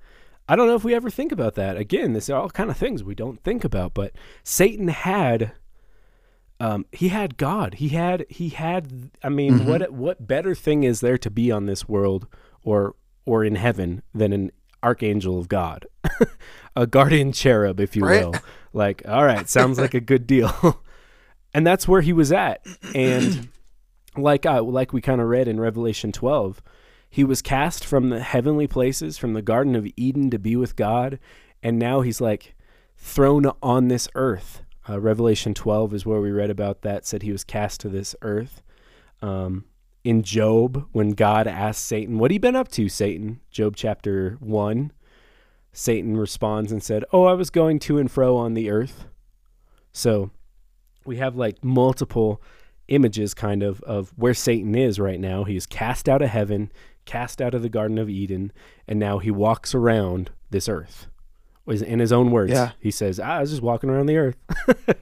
[0.48, 1.76] I don't know if we ever think about that.
[1.76, 5.52] Again, this are all kind of things we don't think about, but Satan had
[6.61, 7.74] um, he had God.
[7.74, 9.68] He had he had I mean, mm-hmm.
[9.68, 12.26] what what better thing is there to be on this world
[12.62, 12.94] or
[13.28, 14.50] or in heaven than an
[14.82, 15.86] archangel of God?
[16.76, 18.24] a guardian cherub, if you right?
[18.24, 18.34] will.
[18.72, 20.82] Like, all right, sounds like a good deal
[21.54, 22.64] and that's where he was at.
[22.94, 23.48] And
[24.16, 26.62] like I, like we kind of read in Revelation 12,
[27.10, 30.76] he was cast from the heavenly places, from the Garden of Eden to be with
[30.76, 31.18] God,
[31.62, 32.54] and now he's like
[32.96, 34.62] thrown on this earth.
[34.88, 37.06] Uh, Revelation 12 is where we read about that.
[37.06, 38.62] Said he was cast to this earth.
[39.20, 39.64] Um,
[40.04, 44.37] in Job, when God asked Satan, "What have you been up to, Satan?" Job chapter
[44.40, 44.92] one,
[45.72, 49.06] Satan responds and said, "Oh, I was going to and fro on the earth."
[49.92, 50.30] So
[51.04, 52.42] we have like multiple
[52.88, 55.44] images kind of of where Satan is right now.
[55.44, 56.72] He's cast out of heaven,
[57.04, 58.52] cast out of the Garden of Eden,
[58.87, 61.06] and now he walks around this earth.
[61.66, 62.72] In his own words, yeah.
[62.80, 64.37] he says, ah, "I was just walking around the earth."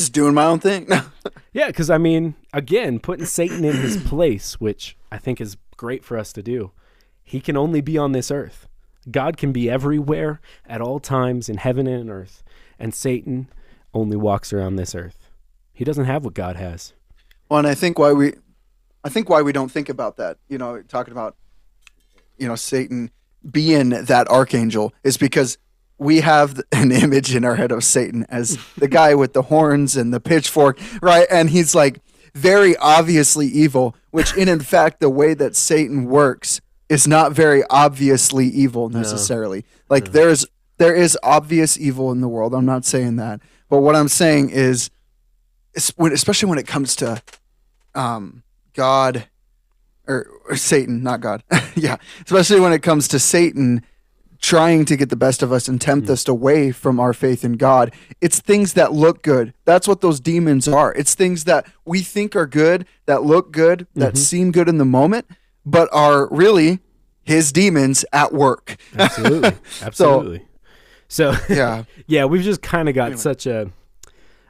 [0.00, 0.88] just doing my own thing.
[1.52, 6.04] yeah, because I mean, again, putting Satan in his place, which I think is great
[6.04, 6.72] for us to do.
[7.22, 8.68] He can only be on this earth.
[9.10, 12.42] God can be everywhere at all times in heaven and earth,
[12.78, 13.48] and Satan
[13.92, 15.30] only walks around this earth.
[15.72, 16.92] He doesn't have what God has.
[17.48, 18.34] Well, and I think why we,
[19.02, 21.36] I think why we don't think about that, you know, talking about,
[22.38, 23.10] you know, Satan
[23.50, 25.58] being that archangel is because
[25.98, 29.96] we have an image in our head of Satan as the guy with the horns
[29.96, 31.26] and the pitchfork, right?
[31.30, 32.00] And he's like
[32.34, 37.62] very obviously evil, which in in fact the way that Satan works is not very
[37.70, 39.58] obviously evil necessarily.
[39.58, 39.64] No.
[39.88, 40.12] Like no.
[40.12, 40.46] there's
[40.78, 42.54] there is obvious evil in the world.
[42.54, 43.40] I'm not saying that.
[43.68, 44.90] But what I'm saying is,
[45.76, 47.22] especially when it comes to
[47.94, 48.42] um,
[48.74, 49.28] God
[50.06, 51.42] or, or Satan, not God.
[51.74, 53.84] yeah, especially when it comes to Satan
[54.44, 56.10] trying to get the best of us and tempt mm.
[56.10, 57.94] us away from our faith in God.
[58.20, 59.54] It's things that look good.
[59.64, 60.92] That's what those demons are.
[60.92, 64.16] It's things that we think are good, that look good, that mm-hmm.
[64.16, 65.26] seem good in the moment,
[65.64, 66.80] but are really
[67.22, 68.76] his demons at work.
[68.98, 69.52] Absolutely.
[69.82, 70.46] Absolutely.
[71.08, 73.20] so, so yeah, yeah, we've just kind of got anyway.
[73.22, 73.70] such a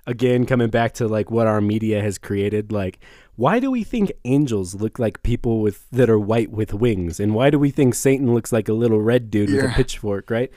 [0.09, 2.73] again coming back to like what our media has created.
[2.73, 2.99] Like
[3.37, 7.35] why do we think angels look like people with that are white with wings, and
[7.35, 10.51] why do we think Satan looks like a little red dude with a pitchfork, right?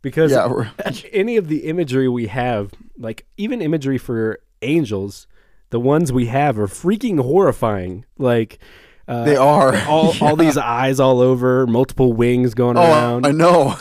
[0.00, 0.70] Because Yeah,
[1.12, 5.26] any of the imagery we have, like even imagery for angels,
[5.70, 8.04] the ones we have are freaking horrifying.
[8.18, 8.58] Like
[9.06, 9.76] uh, They are.
[9.88, 13.26] all all these eyes all over, multiple wings going Oh, around.
[13.26, 13.76] I know.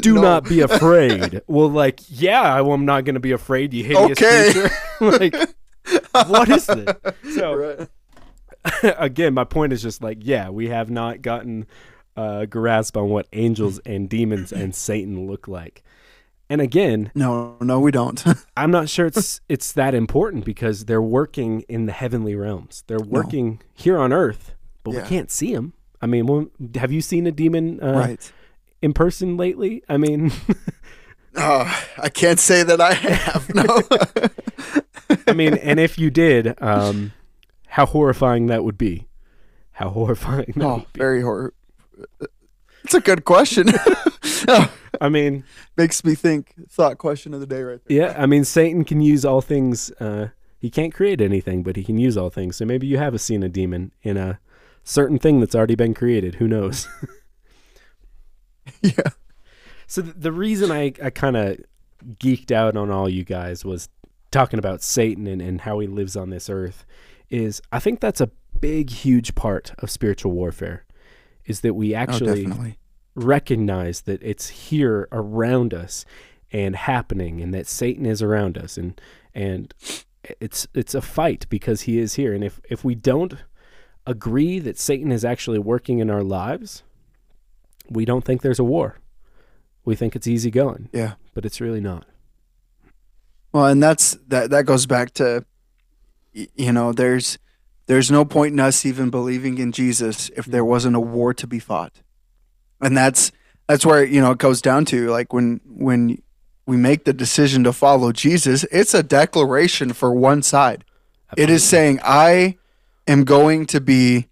[0.00, 0.20] Do know.
[0.22, 1.40] not be afraid.
[1.48, 3.74] well, like, yeah, I'm not going to be afraid.
[3.74, 4.52] You hideous Okay.
[4.52, 4.70] creature.
[5.00, 5.54] like,
[6.26, 6.96] what is this?
[7.34, 7.88] So Right.
[8.98, 11.66] again, my point is just like, yeah, we have not gotten
[12.16, 15.82] a grasp on what angels and demons and Satan look like.
[16.48, 18.22] And again, No, no, we don't.
[18.56, 22.84] I'm not sure it's it's that important because they're working in the heavenly realms.
[22.86, 24.52] They're working here on earth,
[24.84, 25.02] but Yeah.
[25.02, 25.72] we can't see them.
[26.02, 28.32] I mean, well, have you seen a demon uh, right.
[28.82, 29.82] in person lately?
[29.88, 30.30] I mean,
[31.34, 33.54] Oh, I can't say that I have.
[33.54, 34.72] No.
[35.26, 37.12] I mean, and if you did, um,
[37.68, 39.08] how horrifying that would be.
[39.72, 40.98] How horrifying that oh, would be.
[40.98, 41.54] very horror.
[42.84, 43.68] It's a good question.
[44.48, 45.44] Oh, I mean,
[45.76, 46.54] makes me think.
[46.68, 47.96] Thought question of the day, right there.
[47.96, 49.90] yeah, I mean, Satan can use all things.
[49.92, 52.56] Uh, he can't create anything, but he can use all things.
[52.56, 54.38] So maybe you have a seen a demon in a
[54.84, 56.36] certain thing that's already been created.
[56.36, 56.88] Who knows?
[58.80, 59.10] Yeah.
[59.86, 61.58] So th- the reason I, I kind of
[62.18, 63.88] geeked out on all you guys was
[64.32, 66.84] talking about Satan and, and how he lives on this earth
[67.30, 70.84] is I think that's a big, huge part of spiritual warfare
[71.44, 72.78] is that we Oh, actually definitely.
[73.14, 76.04] recognize that it's here around us
[76.50, 79.00] and happening and that Satan is around us and
[79.34, 79.72] and
[80.40, 83.34] it's it's a fight because he is here and if if we don't
[84.06, 86.82] agree that Satan is actually working in our lives
[87.88, 88.98] we don't think there's a war
[89.84, 91.14] we think it's easy going Yeah.
[91.34, 92.04] but it's really not
[93.52, 94.50] Well, and that's that.
[94.50, 95.44] That goes back to,
[96.32, 97.38] you know, there's
[97.86, 101.46] there's no point in us even believing in Jesus if there wasn't a war to
[101.46, 102.00] be fought,
[102.80, 103.30] and that's
[103.66, 106.22] that's where you know it goes down to like when when
[106.66, 110.84] we make the decision to follow Jesus, it's a declaration for one side.
[111.36, 112.58] It is saying I
[113.06, 114.28] am going to be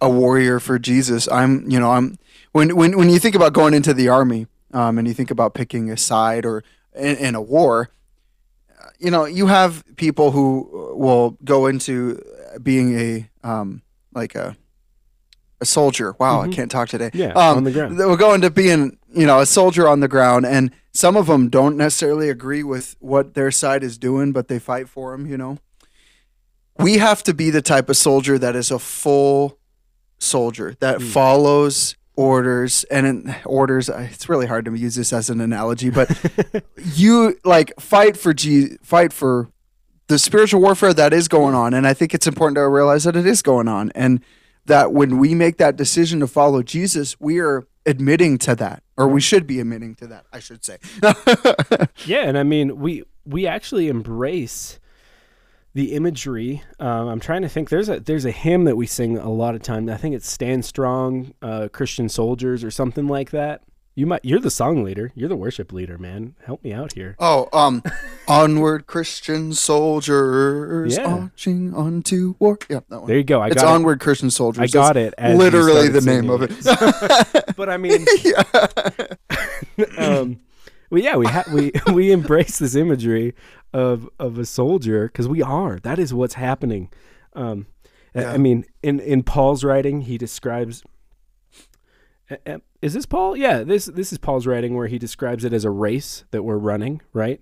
[0.00, 1.28] a warrior for Jesus.
[1.30, 2.18] I'm, you know, I'm
[2.52, 5.54] when when when you think about going into the army, um, and you think about
[5.54, 7.90] picking a side or in, in a war,
[8.98, 12.22] you know, you have people who will go into
[12.62, 13.82] being a um,
[14.14, 14.56] like a
[15.60, 16.14] a soldier.
[16.18, 16.52] Wow, I Mhm.
[16.52, 17.10] can't talk today.
[17.14, 17.98] Yeah, um, on the ground.
[17.98, 21.26] They will go into being, you know, a soldier on the ground, and some of
[21.26, 25.26] them don't necessarily agree with what their side is doing, but they fight for them.
[25.26, 25.58] You know,
[26.78, 29.58] we have to be the type of soldier that is a full
[30.18, 31.08] soldier that Hmm.
[31.08, 36.10] follows orders and in, orders it's really hard to use this as an analogy but
[36.94, 39.50] you like fight for G, fight for
[40.06, 43.16] the spiritual warfare that is going on and i think it's important to realize that
[43.16, 44.20] it is going on and
[44.66, 49.08] that when we make that decision to follow jesus we are admitting to that or
[49.08, 50.78] we should be admitting to that i should say.
[52.06, 54.78] Yeah, and I mean we we actually embrace
[55.74, 56.62] the imagery.
[56.78, 57.68] Um, I'm trying to think.
[57.70, 59.88] There's a there's a hymn that we sing a lot of time.
[59.88, 63.62] I think it's "Stand Strong, uh, Christian Soldiers" or something like that.
[63.94, 65.12] You might you're the song leader.
[65.14, 66.34] You're the worship leader, man.
[66.46, 67.14] Help me out here.
[67.18, 67.82] oh um
[68.28, 71.08] onward christian soldiers Yeah.
[71.08, 73.42] marching on to war yeah that one There you go.
[73.42, 74.62] I it's onward christian soldiers.
[74.62, 75.12] I got it.
[75.18, 76.52] literally the name of it
[77.56, 78.06] but I mean,
[79.98, 80.40] um,
[80.92, 83.34] well, yeah, we ha- we we embrace this imagery
[83.72, 85.78] of of a soldier because we are.
[85.80, 86.90] That is what's happening.
[87.32, 87.66] Um,
[88.14, 88.32] I- Yeah.
[88.32, 90.84] I mean, in in Paul's writing, he describes.
[92.30, 93.36] uh, Is this Paul?
[93.36, 96.58] Yeah, this this is Paul's writing where he describes it as a race that we're
[96.58, 97.00] running.
[97.12, 97.40] Right?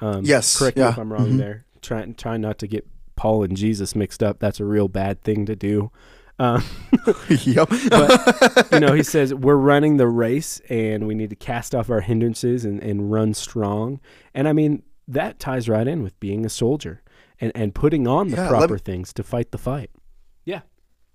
[0.00, 1.38] Um, Yes, Correct me if I'm wrong mhm.
[1.38, 1.64] there.
[1.80, 4.38] Trying trying not to get Paul and Jesus mixed up.
[4.38, 5.90] That's a real bad thing to do.
[6.38, 6.64] Um,
[7.28, 11.74] yep But, you know, he says we're running the race and we need to cast
[11.74, 14.00] off our hindrances and, and run strong.
[14.34, 17.02] And I mean, that ties right in with being a soldier
[17.40, 19.90] and, and putting on the Yeah, proper me- things to fight the fight.
[20.44, 20.62] Yeah.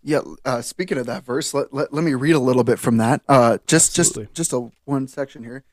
[0.04, 2.98] Yeah, uh, speaking of that verse, let, let, let me read a little bit from
[2.98, 3.22] that.
[3.28, 4.26] Uh, just Absolutely.
[4.34, 5.64] just just a one section here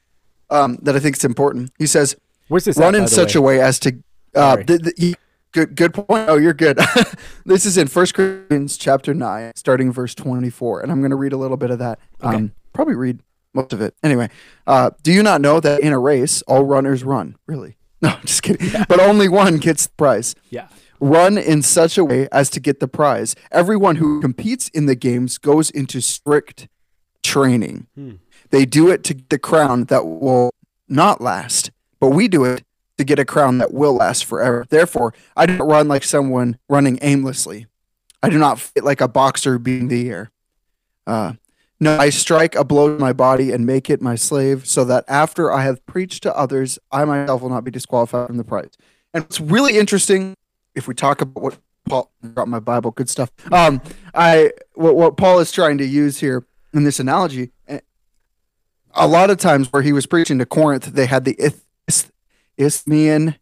[0.50, 1.70] um, that I think is important.
[1.78, 2.16] He says,
[2.48, 2.76] Where's this?
[2.76, 3.38] "Run at, in such way?
[3.38, 3.92] a way as to."
[4.34, 4.64] Uh, Sorry.
[4.64, 5.14] th- th- he-
[5.54, 6.28] good good point.
[6.28, 6.78] Oh, you're good.
[7.46, 11.16] this is in First Corinthians chapter nine, starting verse twenty four, and I'm going to
[11.16, 11.98] read a little bit of that.
[12.22, 12.36] Okay.
[12.36, 13.20] Um, probably read
[13.54, 13.94] most of it.
[14.02, 14.28] Anyway,
[14.66, 17.36] uh, do you not know that in a race all runners run?
[17.46, 17.78] Really?
[18.02, 18.68] No, just kidding.
[18.86, 20.34] But only one gets the prize.
[20.50, 20.68] Yeah.
[21.00, 23.34] Run in such a way as to get the prize.
[23.50, 26.68] Everyone who competes in the games goes into strict
[27.22, 27.86] training.
[27.94, 28.16] Hmm.
[28.50, 30.50] They do it to get the crown that will
[30.86, 32.62] not last, but we do it
[32.98, 34.64] to get a crown that will last forever.
[34.68, 37.66] Therefore, I don't run like someone running aimlessly,
[38.24, 40.30] I do not fight like a boxer beating the air.
[41.06, 41.34] Uh,
[41.78, 45.04] no, I strike a blow to my body and make it my slave, so that
[45.08, 48.70] after I have preached to others, I myself will not be disqualified from the prize.
[49.12, 50.36] And it's really interesting
[50.74, 53.30] if we talk about what Paul got my Bible, good stuff.
[53.52, 53.82] Um,
[54.14, 57.50] I what, what Paul is trying to use here in this analogy.
[58.94, 61.52] A lot of times where he was preaching to Corinth, they had the
[62.58, 63.36] Isthmian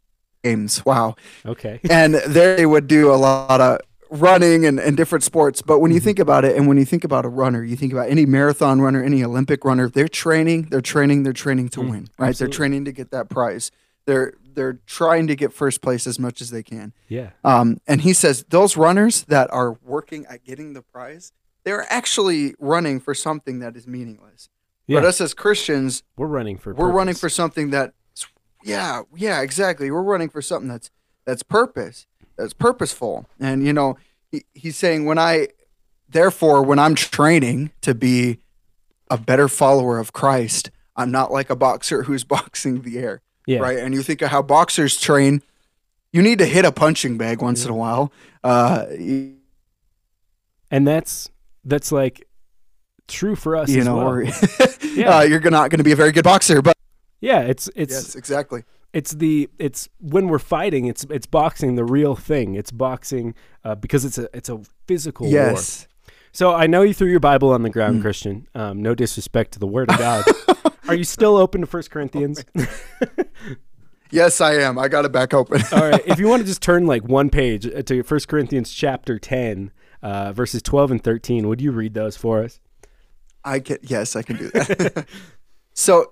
[0.45, 0.85] games.
[0.85, 1.81] Wow, Okay.
[1.91, 5.63] and there they would do a lot of running and, and different sports.
[5.63, 7.93] But when you think about it, and when you think about a runner, you think
[7.93, 11.91] about any marathon runner, any Olympic runner, they're training, they're training, they're training to Mm,
[11.91, 12.29] win, right?
[12.29, 12.37] absolutely.
[12.53, 13.71] They're training to get that prize.
[14.07, 16.93] They're they're trying to get first place as much as they can.
[17.09, 17.31] Yeah.
[17.43, 21.33] Um, and he says those runners that are working at getting the prize,
[21.65, 24.51] they're actually running for something that is meaningless.
[24.87, 25.01] Yeah.
[25.01, 26.75] But us as Christians, We're running for.
[26.75, 27.95] we're running for something that
[28.65, 30.91] yeah yeah exactly we're running for something that's
[31.25, 32.07] that's purpose
[32.37, 33.97] that's purposeful and you know
[34.31, 35.49] he, he's saying when i
[36.09, 38.39] therefore when i'm training to be
[39.11, 43.59] a better follower of christ i'm not like a boxer who's boxing the air Yeah.
[43.61, 45.43] right and you think of how boxers train
[46.13, 48.13] you need to hit a punching bag once in a while
[48.45, 48.87] uh
[50.71, 51.31] And that's
[51.65, 52.27] that's like
[53.09, 54.09] true for us you as know well.
[54.09, 54.23] or
[54.95, 55.19] Yeah.
[55.19, 56.72] uh, you're not going to be a very good boxer but
[57.23, 57.41] yeah.
[57.41, 60.85] It's it's yes exactly it's the it's when we're fighting.
[60.85, 62.55] It's it's boxing the real thing.
[62.57, 65.33] It's boxing uh, because it's a it's a physical war.
[65.35, 65.89] yes
[66.33, 68.03] So I know you threw your Bible on the ground, Hmm.
[68.03, 68.47] Christian.
[68.55, 70.25] Um, no disrespect to the Word of God.
[70.89, 72.45] Are you still open to First Corinthians?
[74.11, 76.03] yes i am i got it back open All right.
[76.07, 79.71] If you want to just turn like one page uh, to First Corinthians chapter ten,
[80.03, 82.61] uh, verses twelve and thirteen, would you read those for us?
[83.45, 85.07] I can yes, I can do that.
[85.73, 86.11] so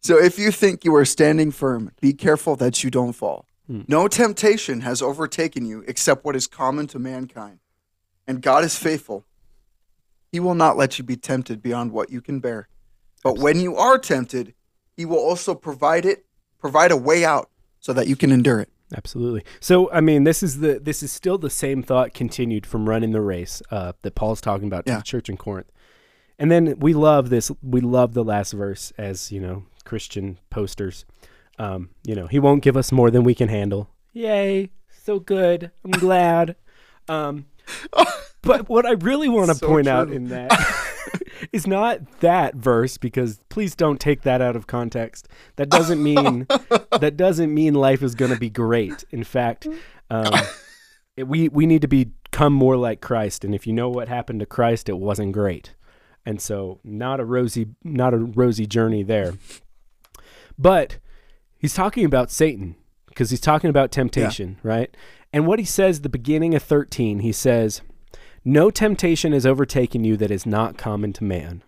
[0.00, 3.46] so if you think you are standing firm, be careful that you don't fall.
[3.66, 3.82] Hmm.
[3.88, 7.58] No temptation has overtaken you except what is common to mankind.
[8.26, 9.24] And God is faithful.
[10.30, 12.68] He will not let you be tempted beyond what you can bear.
[13.24, 14.54] But when you are tempted,
[14.96, 16.24] he will also provide it
[16.58, 18.68] provide a way out so that you can endure it.
[18.96, 19.44] Absolutely.
[19.60, 23.12] So, I mean, this is the this is still the same thought continued from running
[23.12, 24.98] the race uh, that Paul's talking about to Yeah.
[24.98, 25.70] the church in Corinth.
[26.38, 27.50] And then we love this.
[27.62, 31.04] We love the last verse as you know Christian posters.
[31.58, 33.88] Um, you know, he won't give us more than we can handle.
[34.12, 34.70] Yay!
[35.02, 35.70] So good.
[35.84, 36.54] I'm glad.
[37.08, 37.46] Um,
[38.42, 40.50] but what I really want to So point out in that
[41.52, 45.28] is not that verse because please don't take that out of context.
[45.56, 46.46] That doesn't mean
[47.00, 49.04] that doesn't mean life is going to be great.
[49.10, 49.66] In fact,
[50.10, 50.32] um,
[51.16, 53.44] it- we we need to become more like Christ.
[53.44, 55.74] And if you know what happened to Christ, it wasn't great.
[56.26, 59.32] And so, not a rosy not a rosy journey there.
[60.58, 60.98] But
[61.56, 64.94] he's talking about Satan because he's talking about temptation, right?
[65.32, 67.82] And what he says at the beginning of 13, he says,
[68.44, 71.62] No temptation has overtaken you that is not common to man.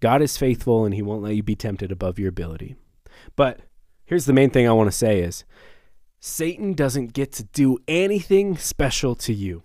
[0.00, 2.76] God is faithful and he won't let you be tempted above your ability.
[3.36, 3.60] But
[4.04, 5.44] here's the main thing I want to say is
[6.20, 9.62] Satan doesn't get to do anything special to you.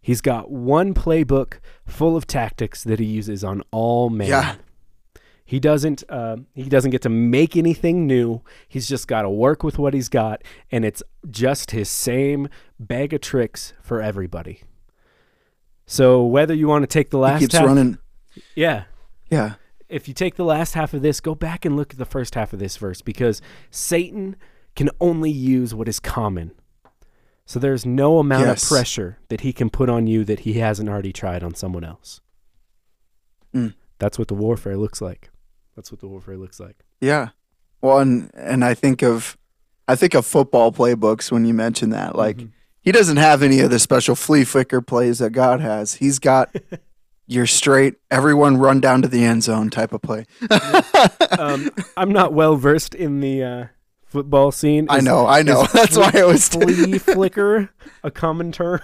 [0.00, 4.28] He's got one playbook full of tactics that he uses on all men.
[4.28, 4.54] Yeah.
[5.48, 6.02] He doesn't.
[6.08, 8.42] Uh, he doesn't get to make anything new.
[8.68, 10.42] He's just got to work with what he's got,
[10.72, 12.48] and it's just his same
[12.80, 14.62] bag of tricks for everybody.
[15.86, 17.98] So whether you want to take the He last keeps half, running.
[18.56, 18.84] yeah,
[19.30, 19.54] Yeah.
[19.88, 22.34] if you take the last half of this, go back and look at the first
[22.34, 23.40] half of this verse because
[23.70, 24.34] Satan
[24.74, 26.50] can only use what is common.
[27.44, 28.64] So there's no amount Yes.
[28.64, 31.84] of pressure that he can put on you that he hasn't already tried on someone
[31.84, 32.20] else.
[33.54, 33.74] Mm.
[33.98, 35.30] That's what the warfare looks like.
[35.76, 36.76] That's what the warfare looks like.
[37.00, 37.28] Yeah.
[37.82, 39.36] Well, and and I think of
[39.86, 42.16] I think of football playbooks when you mention that.
[42.16, 42.50] Like Mhm.
[42.80, 45.94] he doesn't have any of the special flea flicker plays that God has.
[45.94, 46.54] He's got
[47.28, 50.24] your straight everyone run down to the end zone type of play.
[51.38, 53.64] um, I'm not well versed in the uh,
[54.06, 54.86] football scene.
[54.88, 55.66] I know, I know.
[55.72, 56.48] That's why I was.
[56.48, 57.70] flea flicker
[58.02, 58.80] a common term.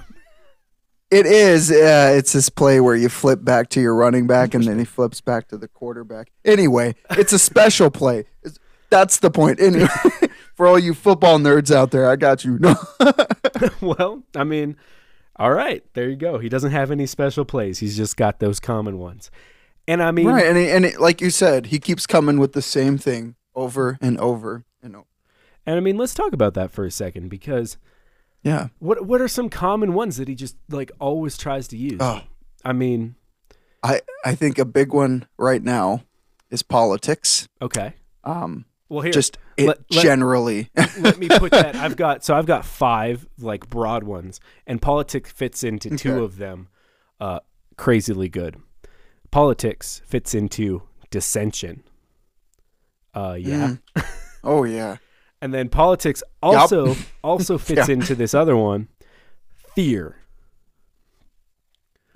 [1.12, 1.70] It is.
[1.70, 4.84] Uh, it's this play where you flip back to your running back and then he
[4.86, 6.30] flips back to the quarterback.
[6.44, 8.20] Anyway, it's a special play.
[8.42, 8.58] It's-
[8.88, 9.60] that's the point.
[9.60, 9.88] Anyway,
[10.54, 12.58] for all you football nerds out there, I got you.
[12.60, 12.74] No.
[13.80, 14.76] well, I mean,
[15.36, 16.38] all right, there you go.
[16.38, 17.78] He doesn't have any special plays.
[17.78, 19.30] He's just got those common ones.
[19.88, 22.52] And I mean, right, and he, and it, like you said, he keeps coming with
[22.52, 25.06] the same thing over and over and over.
[25.66, 27.78] and I mean, let's talk about that for a second because
[28.42, 28.68] Yeah.
[28.80, 31.98] what what are some common ones that he just like always tries to use?
[32.00, 32.22] Oh,
[32.64, 33.14] I mean,
[33.82, 36.02] I I think a big one right now
[36.50, 37.48] is politics.
[37.60, 37.94] okay.
[38.24, 40.70] Um, Well, here, Just it let- let- generally.
[41.00, 41.74] let me put that.
[41.76, 46.24] I've got so I've got five like broad ones, and politics fits into two Okay.
[46.24, 46.68] of them.
[47.20, 47.40] Uh,
[47.76, 48.56] crazily good.
[49.30, 51.82] Politics fits into dissension.
[53.14, 54.04] Uh, yeah, Mm.
[54.44, 54.96] oh yeah.
[55.42, 58.88] And then politics also also fits into this other one,
[59.74, 60.16] fear.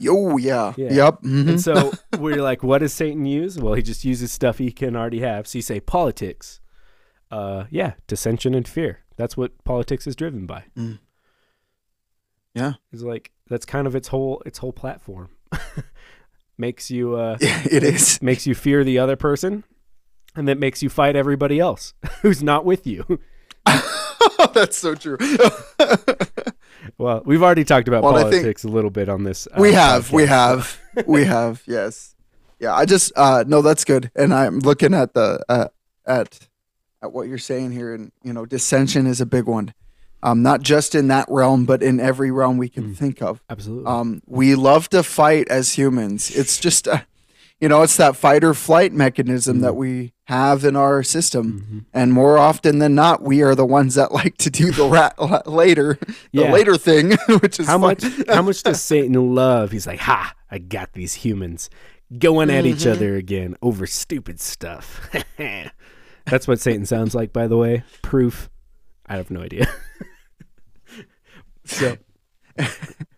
[0.06, 0.72] Oh yeah.
[0.76, 0.92] Yeah.
[0.92, 1.22] Yep.
[1.22, 1.48] mhm.
[1.48, 3.58] And so we're like, what does Satan use?
[3.58, 5.46] Well, he just uses stuff he can already have.
[5.46, 6.60] So you say politics.
[7.30, 9.00] Uh, yeah, dissension and fear.
[9.16, 10.64] That's what politics is driven by.
[10.76, 10.98] Mm.
[12.54, 12.74] Yeah.
[12.92, 15.30] It's like that's kind of its whole its whole platform.
[16.58, 18.20] makes you uh it is.
[18.22, 19.64] makes you fear the other person,
[20.36, 23.20] and that makes you fight everybody else who's not with you.
[24.54, 25.18] That's so true.
[26.98, 29.46] well, we've already talked about Well, politics a little bit on this.
[29.46, 31.62] Uh, we have, we have, we have.
[31.66, 32.14] Yes.
[32.58, 32.74] Yeah.
[32.74, 34.10] I just uh no, that's good.
[34.14, 35.68] And I'm looking at the uh,
[36.06, 36.38] at
[37.02, 39.74] at what you're saying here, and you know, dissension is a big one.
[40.22, 42.96] Um, not just in that realm, but in every realm we can Mm.
[42.96, 43.42] think of.
[43.50, 43.86] Absolutely.
[43.86, 46.34] Um, we love to fight as humans.
[46.34, 47.00] It's just, uh,
[47.60, 49.60] you know, it's that fight or flight mechanism Mm.
[49.62, 51.64] that we have in our system.
[51.70, 51.84] Mhm.
[51.94, 55.14] And more often than not, we are the ones that like to do the rat
[55.18, 56.52] la- later, the Yeah.
[56.52, 57.80] later thing, which is how fun.
[58.02, 59.70] much how much does Satan love?
[59.72, 60.34] He's like, ha!
[60.50, 61.70] I got these humans
[62.18, 62.92] going at each Mhm.
[62.92, 65.08] other again over stupid stuff.
[66.26, 67.84] That's what Satan sounds like, by the way.
[68.02, 68.50] Proof.
[69.06, 69.66] I have no idea.
[71.64, 71.96] so,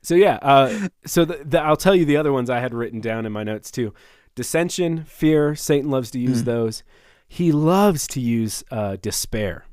[0.03, 0.39] so yeah.
[0.43, 3.33] Uh, so the, the, I'll tell you the other ones I had written down in
[3.33, 3.93] my notes too.
[4.39, 5.57] Dissension, fear.
[5.57, 6.47] Satan loves to use Mm.
[6.47, 6.85] those.
[7.27, 9.65] He loves to use uh, despair.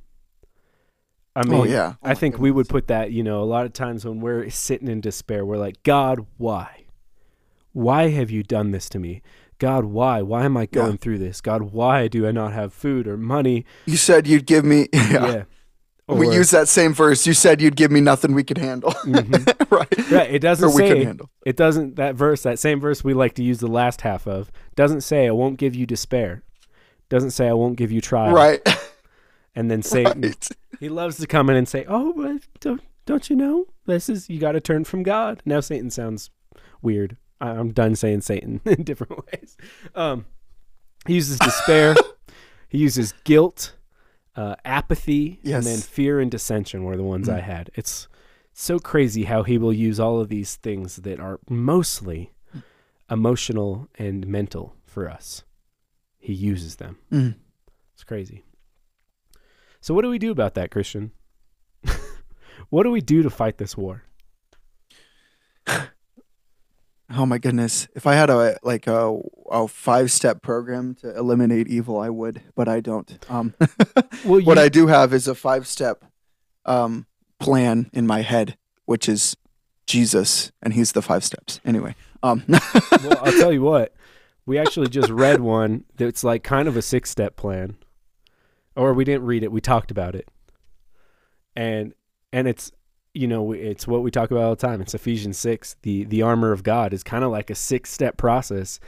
[1.35, 3.67] I mean, oh yeah, Oh I think we would put that, you know, a lot
[3.67, 6.85] of times when we're sitting in despair, we're like, God, why?
[7.73, 9.21] Why have you done this to me?
[9.59, 10.23] God, why?
[10.23, 10.97] Why am I going Yeah.
[10.97, 11.41] through this?
[11.41, 13.65] God, why do I not have food or money?
[13.85, 14.87] You said you'd give me.
[14.93, 15.27] Yeah.
[15.27, 15.43] Yeah.
[16.07, 17.25] We use that same verse.
[17.25, 18.91] You said you'd give me nothing we could handle.
[19.05, 19.71] Mhm.
[19.71, 20.11] right.
[20.11, 20.31] Right.
[20.35, 21.29] It doesn't Or we say, handle.
[21.45, 24.51] it doesn't, that verse, that same verse we like to use the last half of,
[24.75, 26.43] doesn't say, I won't give you despair.
[27.09, 28.33] Doesn't say, I won't give you trial.
[28.33, 28.61] Right.
[29.57, 30.49] And then Satan, right.
[30.81, 33.67] he loves to come in and say, oh, but don't, don't you know?
[33.85, 35.41] This is, you got to turn from God.
[35.45, 36.29] Now Satan sounds
[36.81, 37.15] weird.
[37.39, 39.55] I'm done saying Satan in different ways.
[39.95, 40.25] Um,
[41.07, 41.95] he uses despair.
[42.67, 43.74] he uses guilt,
[44.35, 47.43] uh, apathy, and then fear and dissension were the ones I Mm.
[47.43, 47.69] had.
[47.75, 48.07] It's
[48.53, 52.31] so crazy how he will use all of these things that are mostly
[53.09, 55.43] emotional and mental for us.
[56.17, 56.97] He uses them.
[57.11, 57.35] Mm.
[57.93, 58.43] It's crazy.
[59.81, 61.11] So what do we do about that, Christian?
[62.69, 64.03] what do we do to fight this war?
[67.09, 67.87] Oh my goodness!
[67.95, 69.19] If I had a like a,
[69.51, 73.17] a five step program to eliminate evil, I would, but I don't.
[73.29, 73.53] Um,
[74.25, 76.03] Well, what I do have is a five step
[76.65, 77.05] um,
[77.39, 79.37] plan in my head, which is
[79.85, 81.59] Jesus, and He's the five steps.
[81.63, 83.93] Anyway, um, well, I'll tell you what.
[84.47, 87.77] We actually just read one that's like kind of a six step plan.
[88.75, 90.27] Or we didn't read it, we talked about it.
[91.55, 91.93] And
[92.33, 92.71] and it's
[93.15, 94.81] you know, it's what we talk about all the time.
[94.81, 95.77] It's Ephesians 6.
[95.81, 98.79] The the armor of God is kind of like a six step process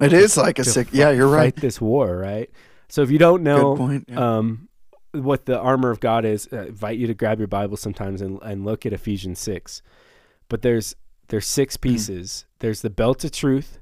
[0.00, 0.92] it is like a six.
[0.92, 1.54] Yeah, you're right.
[1.54, 2.50] fight this war, right?
[2.88, 4.06] So if you don't know point.
[4.08, 4.38] Yeah.
[4.38, 4.68] um,
[5.12, 6.48] what the armor of God is.
[6.52, 9.82] I invite you to grab your Bible sometimes and, and look at Ephesians six.
[10.48, 10.96] But there's
[11.28, 12.46] there's six pieces.
[12.58, 13.78] There's the belt of truth,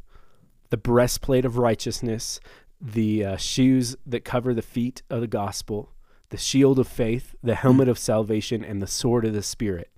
[0.70, 2.38] the breastplate of righteousness,
[2.80, 5.92] the uh, shoes that cover the feet of the gospel,
[6.28, 9.91] the shield of faith, the helmet of salvation, and the sword of the spirit.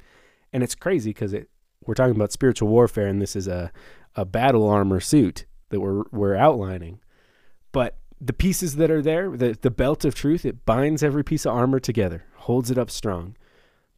[0.54, 1.50] And it's crazy because it
[1.84, 3.70] we're talking about spiritual warfare, and this is a
[4.16, 7.00] a battle armor suit that we're we're outlining.
[7.72, 11.44] But the pieces that are there, the, the belt of truth, it binds every piece
[11.44, 13.36] of armor together, holds it up strong.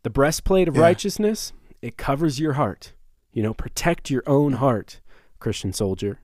[0.02, 0.82] The breastplate of Yeah.
[0.82, 1.52] righteousness,
[1.82, 2.94] it covers your heart.
[3.32, 5.00] You know, protect your own heart,
[5.38, 6.20] Christian soldier.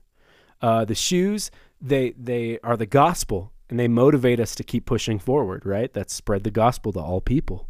[0.61, 5.19] Uh, the shoes, they they are the gospel and they motivate us to keep pushing
[5.19, 5.93] forward, right?
[5.93, 7.69] That's spread the gospel to all people.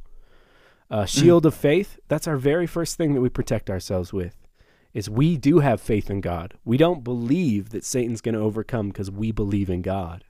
[0.89, 4.37] Uh, shield of faith, that's our very first thing that we protect ourselves with.
[4.93, 6.53] Is we do have faith in God.
[6.63, 10.23] We don't believe that Satan's going to overcome because we believe in God.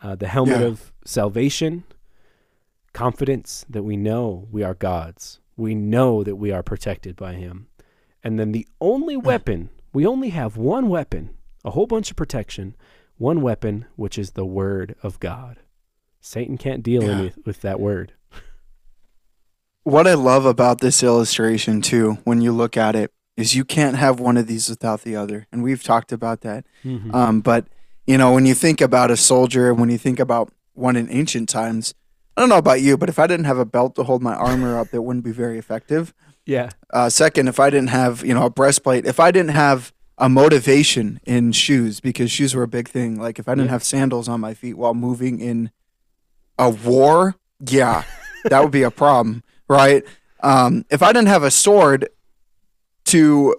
[0.00, 0.66] Uh, the helmet Yeah.
[0.66, 1.84] of salvation,
[2.92, 5.38] confidence that we know we are God's.
[5.56, 7.68] We know that we are protected by Him.
[8.24, 11.30] And then the only weapon, we only have one weapon,
[11.64, 12.74] a whole bunch of protection,
[13.18, 15.58] one weapon, which is the Word of God.
[16.20, 17.10] Satan can't deal Yeah.
[17.10, 18.12] any, with that word.
[19.84, 23.96] What I love about this illustration too, when you look at it, is you can't
[23.96, 26.64] have one of these without the other, and we've talked about that.
[26.84, 27.14] Mhm.
[27.14, 27.66] Um, but
[28.06, 31.08] you know, when you think about a soldier, and when you think about one in
[31.10, 31.94] ancient times.
[32.36, 34.34] I don't know about you, but if I didn't have a belt to hold my
[34.34, 36.14] armor up, it wouldn't be very effective.
[36.46, 36.70] Yeah.
[36.90, 40.28] Uh, second, if I didn't have you know a breastplate, if I didn't have a
[40.30, 43.18] motivation in shoes because shoes were a big thing.
[43.20, 43.72] Like if I didn't Yeah.
[43.72, 45.70] have sandals on my feet while moving in
[46.58, 47.34] a war,
[47.68, 48.04] yeah,
[48.44, 49.42] that would be a problem,
[49.72, 50.04] right?
[50.42, 52.08] Um, if I didn't have a sword
[53.06, 53.56] to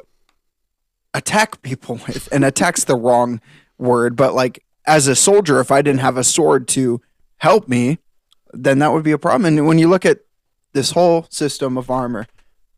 [1.14, 3.42] attack people with, and attack's the wrong
[3.78, 7.02] word, but like as a soldier, if I didn't have a sword to
[7.38, 8.00] help me,
[8.52, 9.46] then that would be a problem.
[9.58, 10.20] And when you look at
[10.74, 12.28] this whole system of armor,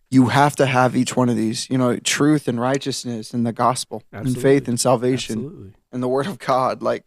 [0.10, 3.52] you have to have each one of these, you know, truth and righteousness and the
[3.52, 5.74] gospel and faith and salvation Absolutely.
[5.92, 6.82] and the word of God.
[6.82, 7.04] Like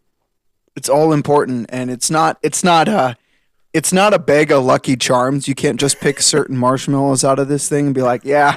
[0.76, 3.16] it's all important and it's not it's not a
[3.78, 5.46] it's not a bag of lucky charms.
[5.46, 8.56] You can't just pick certain marshmallows out of this thing and be like, yeah,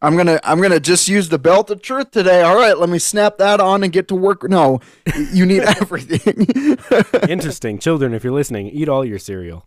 [0.00, 2.40] I'm gonna I'm gonna just use the belt of truth today.
[2.42, 4.42] All right, let me snap that on and get to work.
[4.48, 4.80] No,
[5.32, 6.46] you need everything.
[7.28, 7.78] Interesting.
[7.78, 9.66] Children, if you're listening, eat all your cereal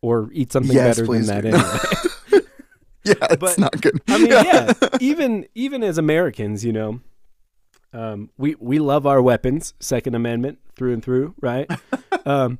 [0.00, 1.48] or eat something Yes, better than that do.
[1.48, 2.46] anyway.
[3.04, 4.00] yeah, it's But, not good.
[4.08, 4.72] I mean, yeah.
[5.00, 7.00] Even even as Americans, you know,
[7.92, 11.70] um, we we love our weapons, Second Amendment through and through, right?
[12.24, 12.58] um,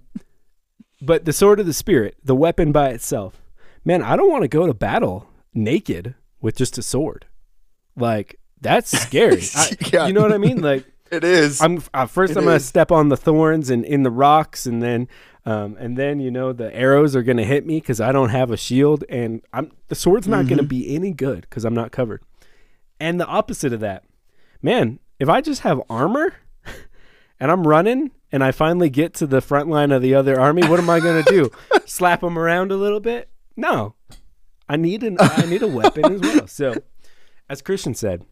[1.03, 3.43] but the sword of the spirit, the weapon by itself,
[3.85, 7.27] man, I don't want to go to battle naked with just a sword.
[7.97, 9.43] Like that's scary.
[9.55, 10.07] I- Yeah.
[10.07, 10.61] You know what I mean?
[10.63, 11.61] Like It is.
[11.61, 12.33] I'm uh, first.
[12.33, 15.09] It I'm gonna step on the thorns and in the rocks, and then,
[15.45, 18.53] um, and then you know the arrows are gonna hit me because I don't have
[18.53, 20.69] a shield, and I'm the sword's not gonna Mhm.
[20.69, 22.23] be any good because I'm not covered.
[23.01, 24.05] And the opposite of that,
[24.63, 26.33] man, if I just have armor,
[27.41, 30.63] and I'm running, and I finally get to the front line of the other army,
[30.67, 31.51] what am I gonna do?
[31.87, 33.29] Slap them around a little bit?
[33.57, 33.95] No,
[34.69, 36.47] I need an I need a weapon as well.
[36.47, 36.75] So,
[37.49, 38.25] as Christian said,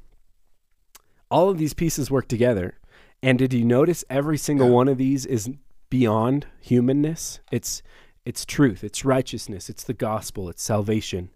[1.31, 2.79] all of these pieces work together.
[3.23, 4.75] And did you notice every single Yeah.
[4.75, 5.51] one of these is
[5.91, 7.41] beyond humanness?
[7.51, 7.83] It's
[8.25, 11.31] it's truth, it's righteousness, it's the gospel, it's salvation.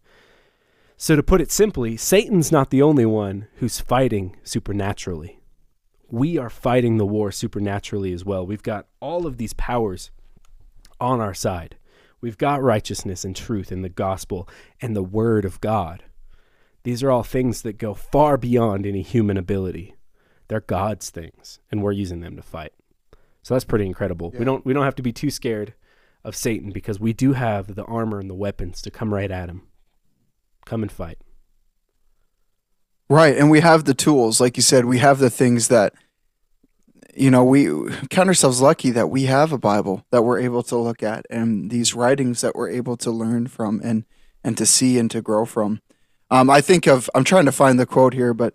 [0.96, 5.40] So to put it simply, Satan's not the only one who's fighting supernaturally.
[6.12, 8.46] We are fighting the war supernaturally as well.
[8.46, 10.10] We've got all of these powers
[11.00, 11.76] on our side.
[12.20, 14.46] We've got righteousness and truth and the gospel
[14.82, 16.02] and the word of God.
[16.82, 19.94] These are all things that go far beyond any human ability.
[20.48, 22.74] They're God's things, and we're using them to fight.
[23.42, 24.34] So that's pretty incredible.
[24.38, 25.72] We don't we don't have to be too scared
[26.24, 29.48] of Satan because we do have the armor and the weapons to come right at
[29.48, 29.62] him.
[30.66, 31.16] Come and fight.
[33.12, 35.92] Right, and we have the tools, like you said, we have the things that
[37.14, 37.66] you know, we
[38.08, 41.70] count ourselves lucky that we have a Bible that we're able to look at and
[41.70, 44.04] these writings that we're able to learn from and
[44.42, 45.82] and to see and to grow from.
[46.30, 48.54] Um, I think of I'm trying to find the quote here, but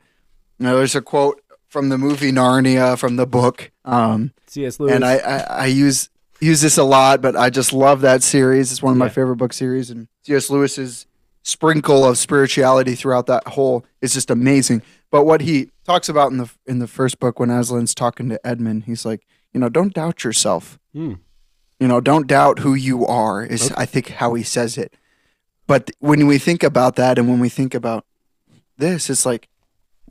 [0.58, 3.72] you know, there's a quote from the movie Narnia from the book.
[3.86, 4.80] Um, C.S.
[4.80, 4.92] Lewis.
[4.94, 8.72] and I, I, I use use this a lot, but I just love that series.
[8.72, 9.12] It's one of my Yeah.
[9.12, 10.50] favorite book series, and C.S.
[10.50, 11.06] Lewis's
[11.48, 14.82] sprinkle of spirituality throughout that whole is just amazing.
[15.10, 18.46] But what he talks about in the in the first book, when Aslan's talking to
[18.46, 20.78] Edmund, he's like, you know, don't doubt yourself.
[20.94, 21.14] Hmm.
[21.80, 23.46] You know, don't doubt who you are.
[23.46, 23.76] Is Okay.
[23.78, 24.94] I think how he says it.
[25.68, 28.06] But when we think about that, and when we think about
[28.78, 29.48] this, it's like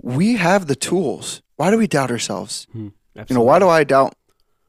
[0.01, 1.43] we have the tools.
[1.57, 2.66] Why do we doubt ourselves?
[2.72, 2.89] Hmm.
[3.28, 4.14] You know, why do I doubt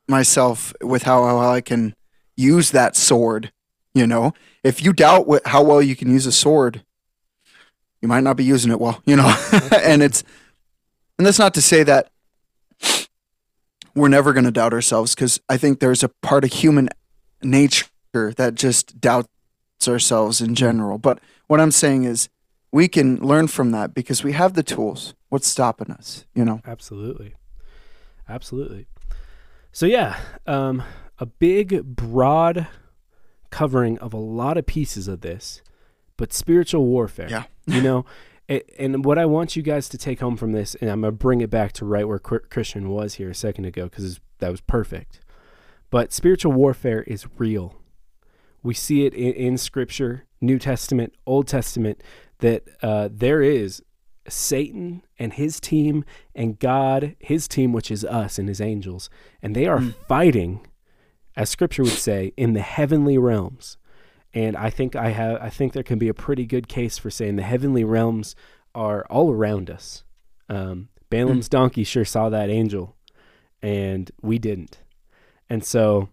[0.08, 1.96] myself with how, how I can
[2.36, 3.52] use that sword?
[3.98, 4.34] You know,
[4.64, 6.84] if you doubt wh- how well you can use a sword,
[8.02, 9.02] you might not be using it well.
[9.06, 9.36] You know,
[9.84, 10.24] and it's
[11.18, 12.12] and that's not to say that
[13.96, 16.90] we're never going to doubt ourselves because I think there's a part of human
[17.42, 19.28] nature that just doubts
[19.88, 20.98] ourselves in general.
[20.98, 22.30] But what I'm saying is
[22.72, 25.16] we can learn from that because we have the tools.
[25.30, 26.26] What's stopping us?
[26.36, 26.62] You know.
[26.66, 27.34] Absolutely.
[28.30, 28.88] Absolutely.
[29.72, 30.84] So yeah, um,
[31.20, 32.68] a big broad
[33.50, 35.62] covering of a lot of pieces of this,
[36.18, 37.30] but spiritual warfare.
[37.30, 37.44] Yeah.
[37.68, 38.06] you know,
[38.48, 41.12] it, and what I want you guys to take home from this, and I'm gonna
[41.12, 44.62] bring it back to right where Christian was here a second ago because that was
[44.62, 45.20] perfect.
[45.90, 47.76] But spiritual warfare is real.
[48.64, 52.02] We see it in, in Scripture, New Testament, Old Testament,
[52.40, 53.82] that uh, there is
[54.28, 56.04] Satan and his team
[56.36, 59.10] and God, his team, which is us and his angels,
[59.42, 59.94] and they are Mm.
[60.08, 60.60] fighting,
[61.38, 63.78] as Scripture would say, in the heavenly realms.
[64.34, 67.10] And I think I have, I think there can be a pretty good case for
[67.10, 68.36] saying the heavenly realms
[68.76, 70.04] are all around us.
[70.50, 72.96] Um, Balaam's donkey sure saw that angel,
[73.62, 74.80] and we didn't.
[75.50, 76.10] And so,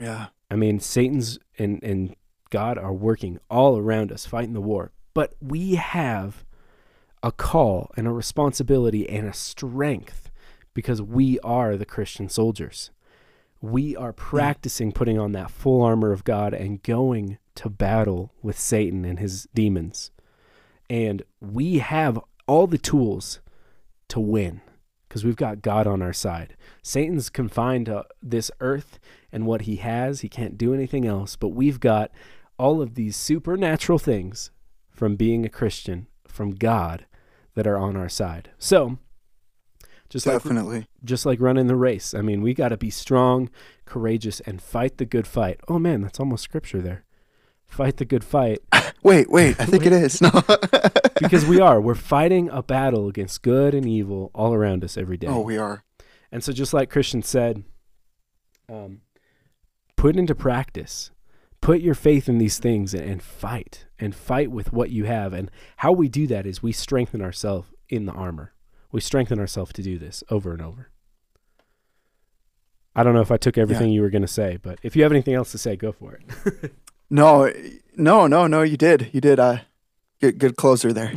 [0.00, 0.26] Yeah.
[0.50, 2.16] I mean, Satan's and, and
[2.50, 4.92] God are working all around us, fighting the war.
[5.12, 6.44] But we have
[7.22, 10.30] a call and a responsibility and a strength
[10.74, 12.90] because we are the Christian soldiers.
[13.64, 18.58] We are practicing putting on that full armor of God and going to battle with
[18.58, 20.10] Satan and his demons.
[20.90, 23.40] And we have all the tools
[24.08, 24.60] to win
[25.08, 26.56] because we've got God on our side.
[26.82, 28.98] Satan's confined to this earth
[29.32, 30.20] and what he has.
[30.20, 32.10] He can't do anything else, but we've got
[32.58, 34.50] all of these supernatural things
[34.90, 37.06] from being a Christian, from God,
[37.54, 38.50] that are on our side.
[38.58, 38.98] So,
[40.14, 40.78] just Definitely.
[40.78, 42.14] like just like running the race.
[42.14, 43.50] I mean, we got to be strong,
[43.84, 45.60] courageous, and fight the good fight.
[45.68, 47.04] Oh man, that's almost scripture there.
[47.66, 48.60] Fight the good fight
[49.04, 49.60] Wait, wait.
[49.60, 50.20] I think it is.
[50.22, 50.30] No.
[51.20, 51.80] because we are.
[51.80, 55.26] We're fighting a battle against good and evil all around us every day.
[55.26, 55.84] oh, we are.
[56.32, 57.64] And so, just like Christian said,
[58.68, 59.02] um,
[59.96, 61.10] put into practice,
[61.60, 65.34] put your faith in these things and, and fight, and fight with what you have.
[65.34, 68.53] And how we do that is we strengthen ourselves in the armor.
[68.94, 70.88] We strengthen ourselves to do this over and over.
[72.94, 75.02] I don't know if I took everything you were going to say, but if you
[75.02, 76.72] have anything else to say, go for it.
[77.10, 77.52] No,
[77.96, 78.62] no, no, no.
[78.62, 79.10] You did.
[79.12, 79.38] You did.
[79.38, 79.58] Uh,
[80.20, 81.12] good, good closer there.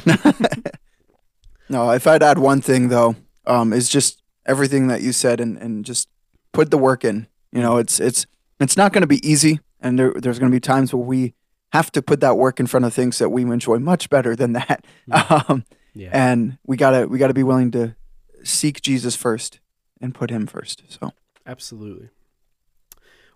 [1.70, 3.16] no, if I'd add one thing though,
[3.46, 6.10] um, is just everything that you said and, and just
[6.52, 7.28] put the work in.
[7.52, 8.28] You know, it's it's
[8.60, 11.34] it's not going to be easy, and there, there's going to be times where we
[11.72, 14.54] have to put that work in front of things that we enjoy much better than
[14.54, 14.86] that.
[15.48, 15.64] Um,
[15.98, 16.10] yeah.
[16.12, 17.96] and we gotta we gotta be willing to
[18.44, 19.60] seek Jesus first
[20.02, 20.84] and put Him first.
[20.88, 21.12] So
[21.46, 22.10] Absolutely.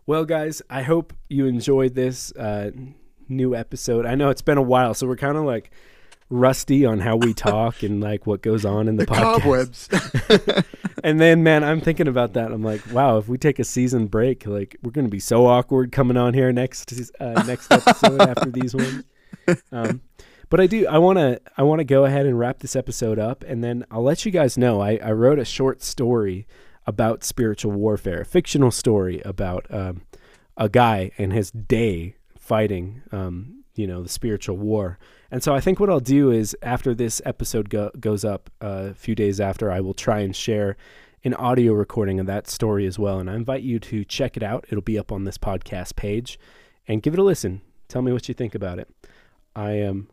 [0.05, 2.71] Well, guys, I hope you enjoyed this uh,
[3.29, 4.05] new episode.
[4.05, 5.71] I know it's been a while, so we're kind of like
[6.29, 10.65] rusty on how we talk and like what goes on in the, podcast.
[11.03, 12.51] and then, man, I'm thinking about that.
[12.51, 15.91] I'm like, wow, if we take a season break, like we're gonna be so awkward
[15.91, 19.03] coming on here next uh, next episode after these ones.
[19.71, 20.01] Um,
[20.51, 20.85] but I do.
[20.85, 21.41] I want to.
[21.57, 24.31] I want to go ahead and wrap this episode up, and then I'll let you
[24.31, 24.81] guys know.
[24.81, 26.45] I, I wrote a short story
[26.85, 30.01] about spiritual warfare, a fictional story about um,
[30.57, 34.99] a guy and his day fighting, um, you know, the spiritual war.
[35.31, 38.89] And so I think what I'll do is after this episode go- goes up uh,
[38.91, 40.75] a few days after, I will try and share
[41.23, 43.19] an audio recording of that story as well.
[43.19, 44.65] And I invite you to check it out.
[44.67, 46.37] It'll be up on this podcast page
[46.89, 47.61] and give it a listen.
[47.87, 48.89] Tell me what you think about it.
[49.55, 50.09] I am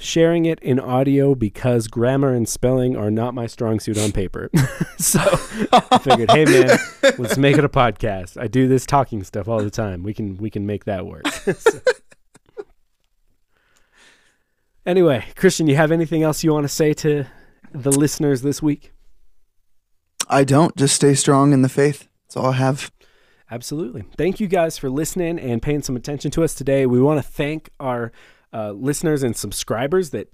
[0.00, 4.50] sharing it in audio because grammar and spelling are not my strong suit on paper.
[4.98, 5.20] so
[5.72, 6.78] I figured, hey man,
[7.18, 8.40] let's make it a podcast.
[8.40, 10.02] I do this talking stuff all the time.
[10.02, 11.26] We can we can make that work.
[11.28, 11.80] So-
[14.86, 17.26] Anyway, Christian, you have anything else you want to say to
[17.72, 18.92] the listeners this week?
[20.26, 22.08] I don't just stay strong in the faith.
[22.26, 22.90] That's all I have.
[23.50, 24.04] Absolutely.
[24.16, 26.86] Thank you guys for listening and paying some attention to us today.
[26.86, 28.10] We want to thank our
[28.52, 30.32] uh, listeners and subscribers that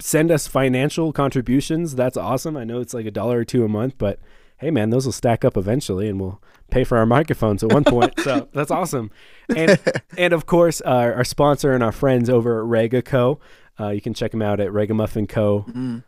[0.00, 1.94] send us financial contributions.
[1.94, 2.56] That's awesome.
[2.56, 4.18] I know it's like a dollar or two a month, but
[4.58, 7.84] hey, man, those will stack up eventually, and we'll pay for our microphones at one
[7.84, 8.18] point.
[8.20, 9.10] so that's awesome.
[9.54, 9.78] And
[10.18, 13.38] and of course, our, our sponsor and our friends over at Regaco.
[13.78, 16.02] Uh, you can check them out at regamuffinco.com.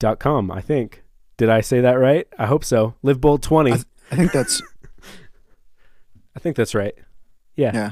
[0.00, 0.56] Mm.
[0.56, 1.02] I think.
[1.36, 2.26] Did I say that right?
[2.38, 2.94] I hope so.
[3.02, 3.72] Live bold twenty.
[3.72, 4.62] I, I think that's
[6.36, 6.94] I think that's right.
[7.56, 7.72] Yeah.
[7.74, 7.90] yeah.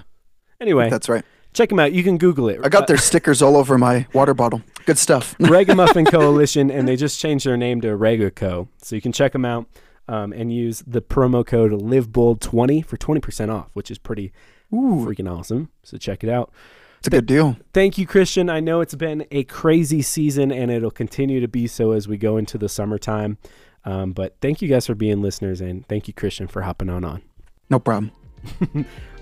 [0.61, 1.25] Anyway, That's right.
[1.53, 1.93] Check them out.
[1.93, 2.61] You can Google it.
[2.63, 4.63] I got their stickers all over my water bottle.
[4.87, 5.37] Good stuff.
[5.41, 8.69] Regamuffin Coalition, and they just changed their name to Regaco.
[8.79, 9.67] So you can check them out
[10.09, 14.33] um, and use the promo code LiveBold20 for 20% off, which is pretty
[14.73, 15.71] Ooh, freaking awesome.
[15.83, 16.53] So check it out.
[16.99, 17.57] it's a good deal.
[17.73, 18.49] Thank you, Christian.
[18.49, 22.17] I know it's been a crazy season, and it'll continue to be so as we
[22.17, 23.39] go into the summertime.
[23.85, 27.05] Um, but thank you guys for being listeners, and thank you, Christian, for hopping on
[27.05, 27.23] on.
[27.71, 28.13] No problem.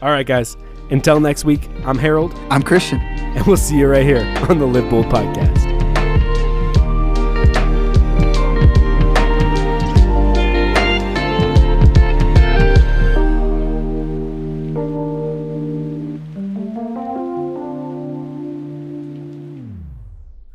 [0.03, 0.57] All right, guys.
[0.91, 2.99] Until next week, I'm Harold, I'm Christian.
[3.01, 5.67] and we'll see you right here on the Live Bold podcast.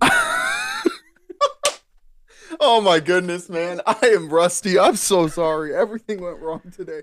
[2.59, 3.82] Oh my goodness, man.
[3.86, 4.80] I am rusty.
[4.80, 5.76] I'm so sorry.
[5.76, 7.01] Everything went wrong today.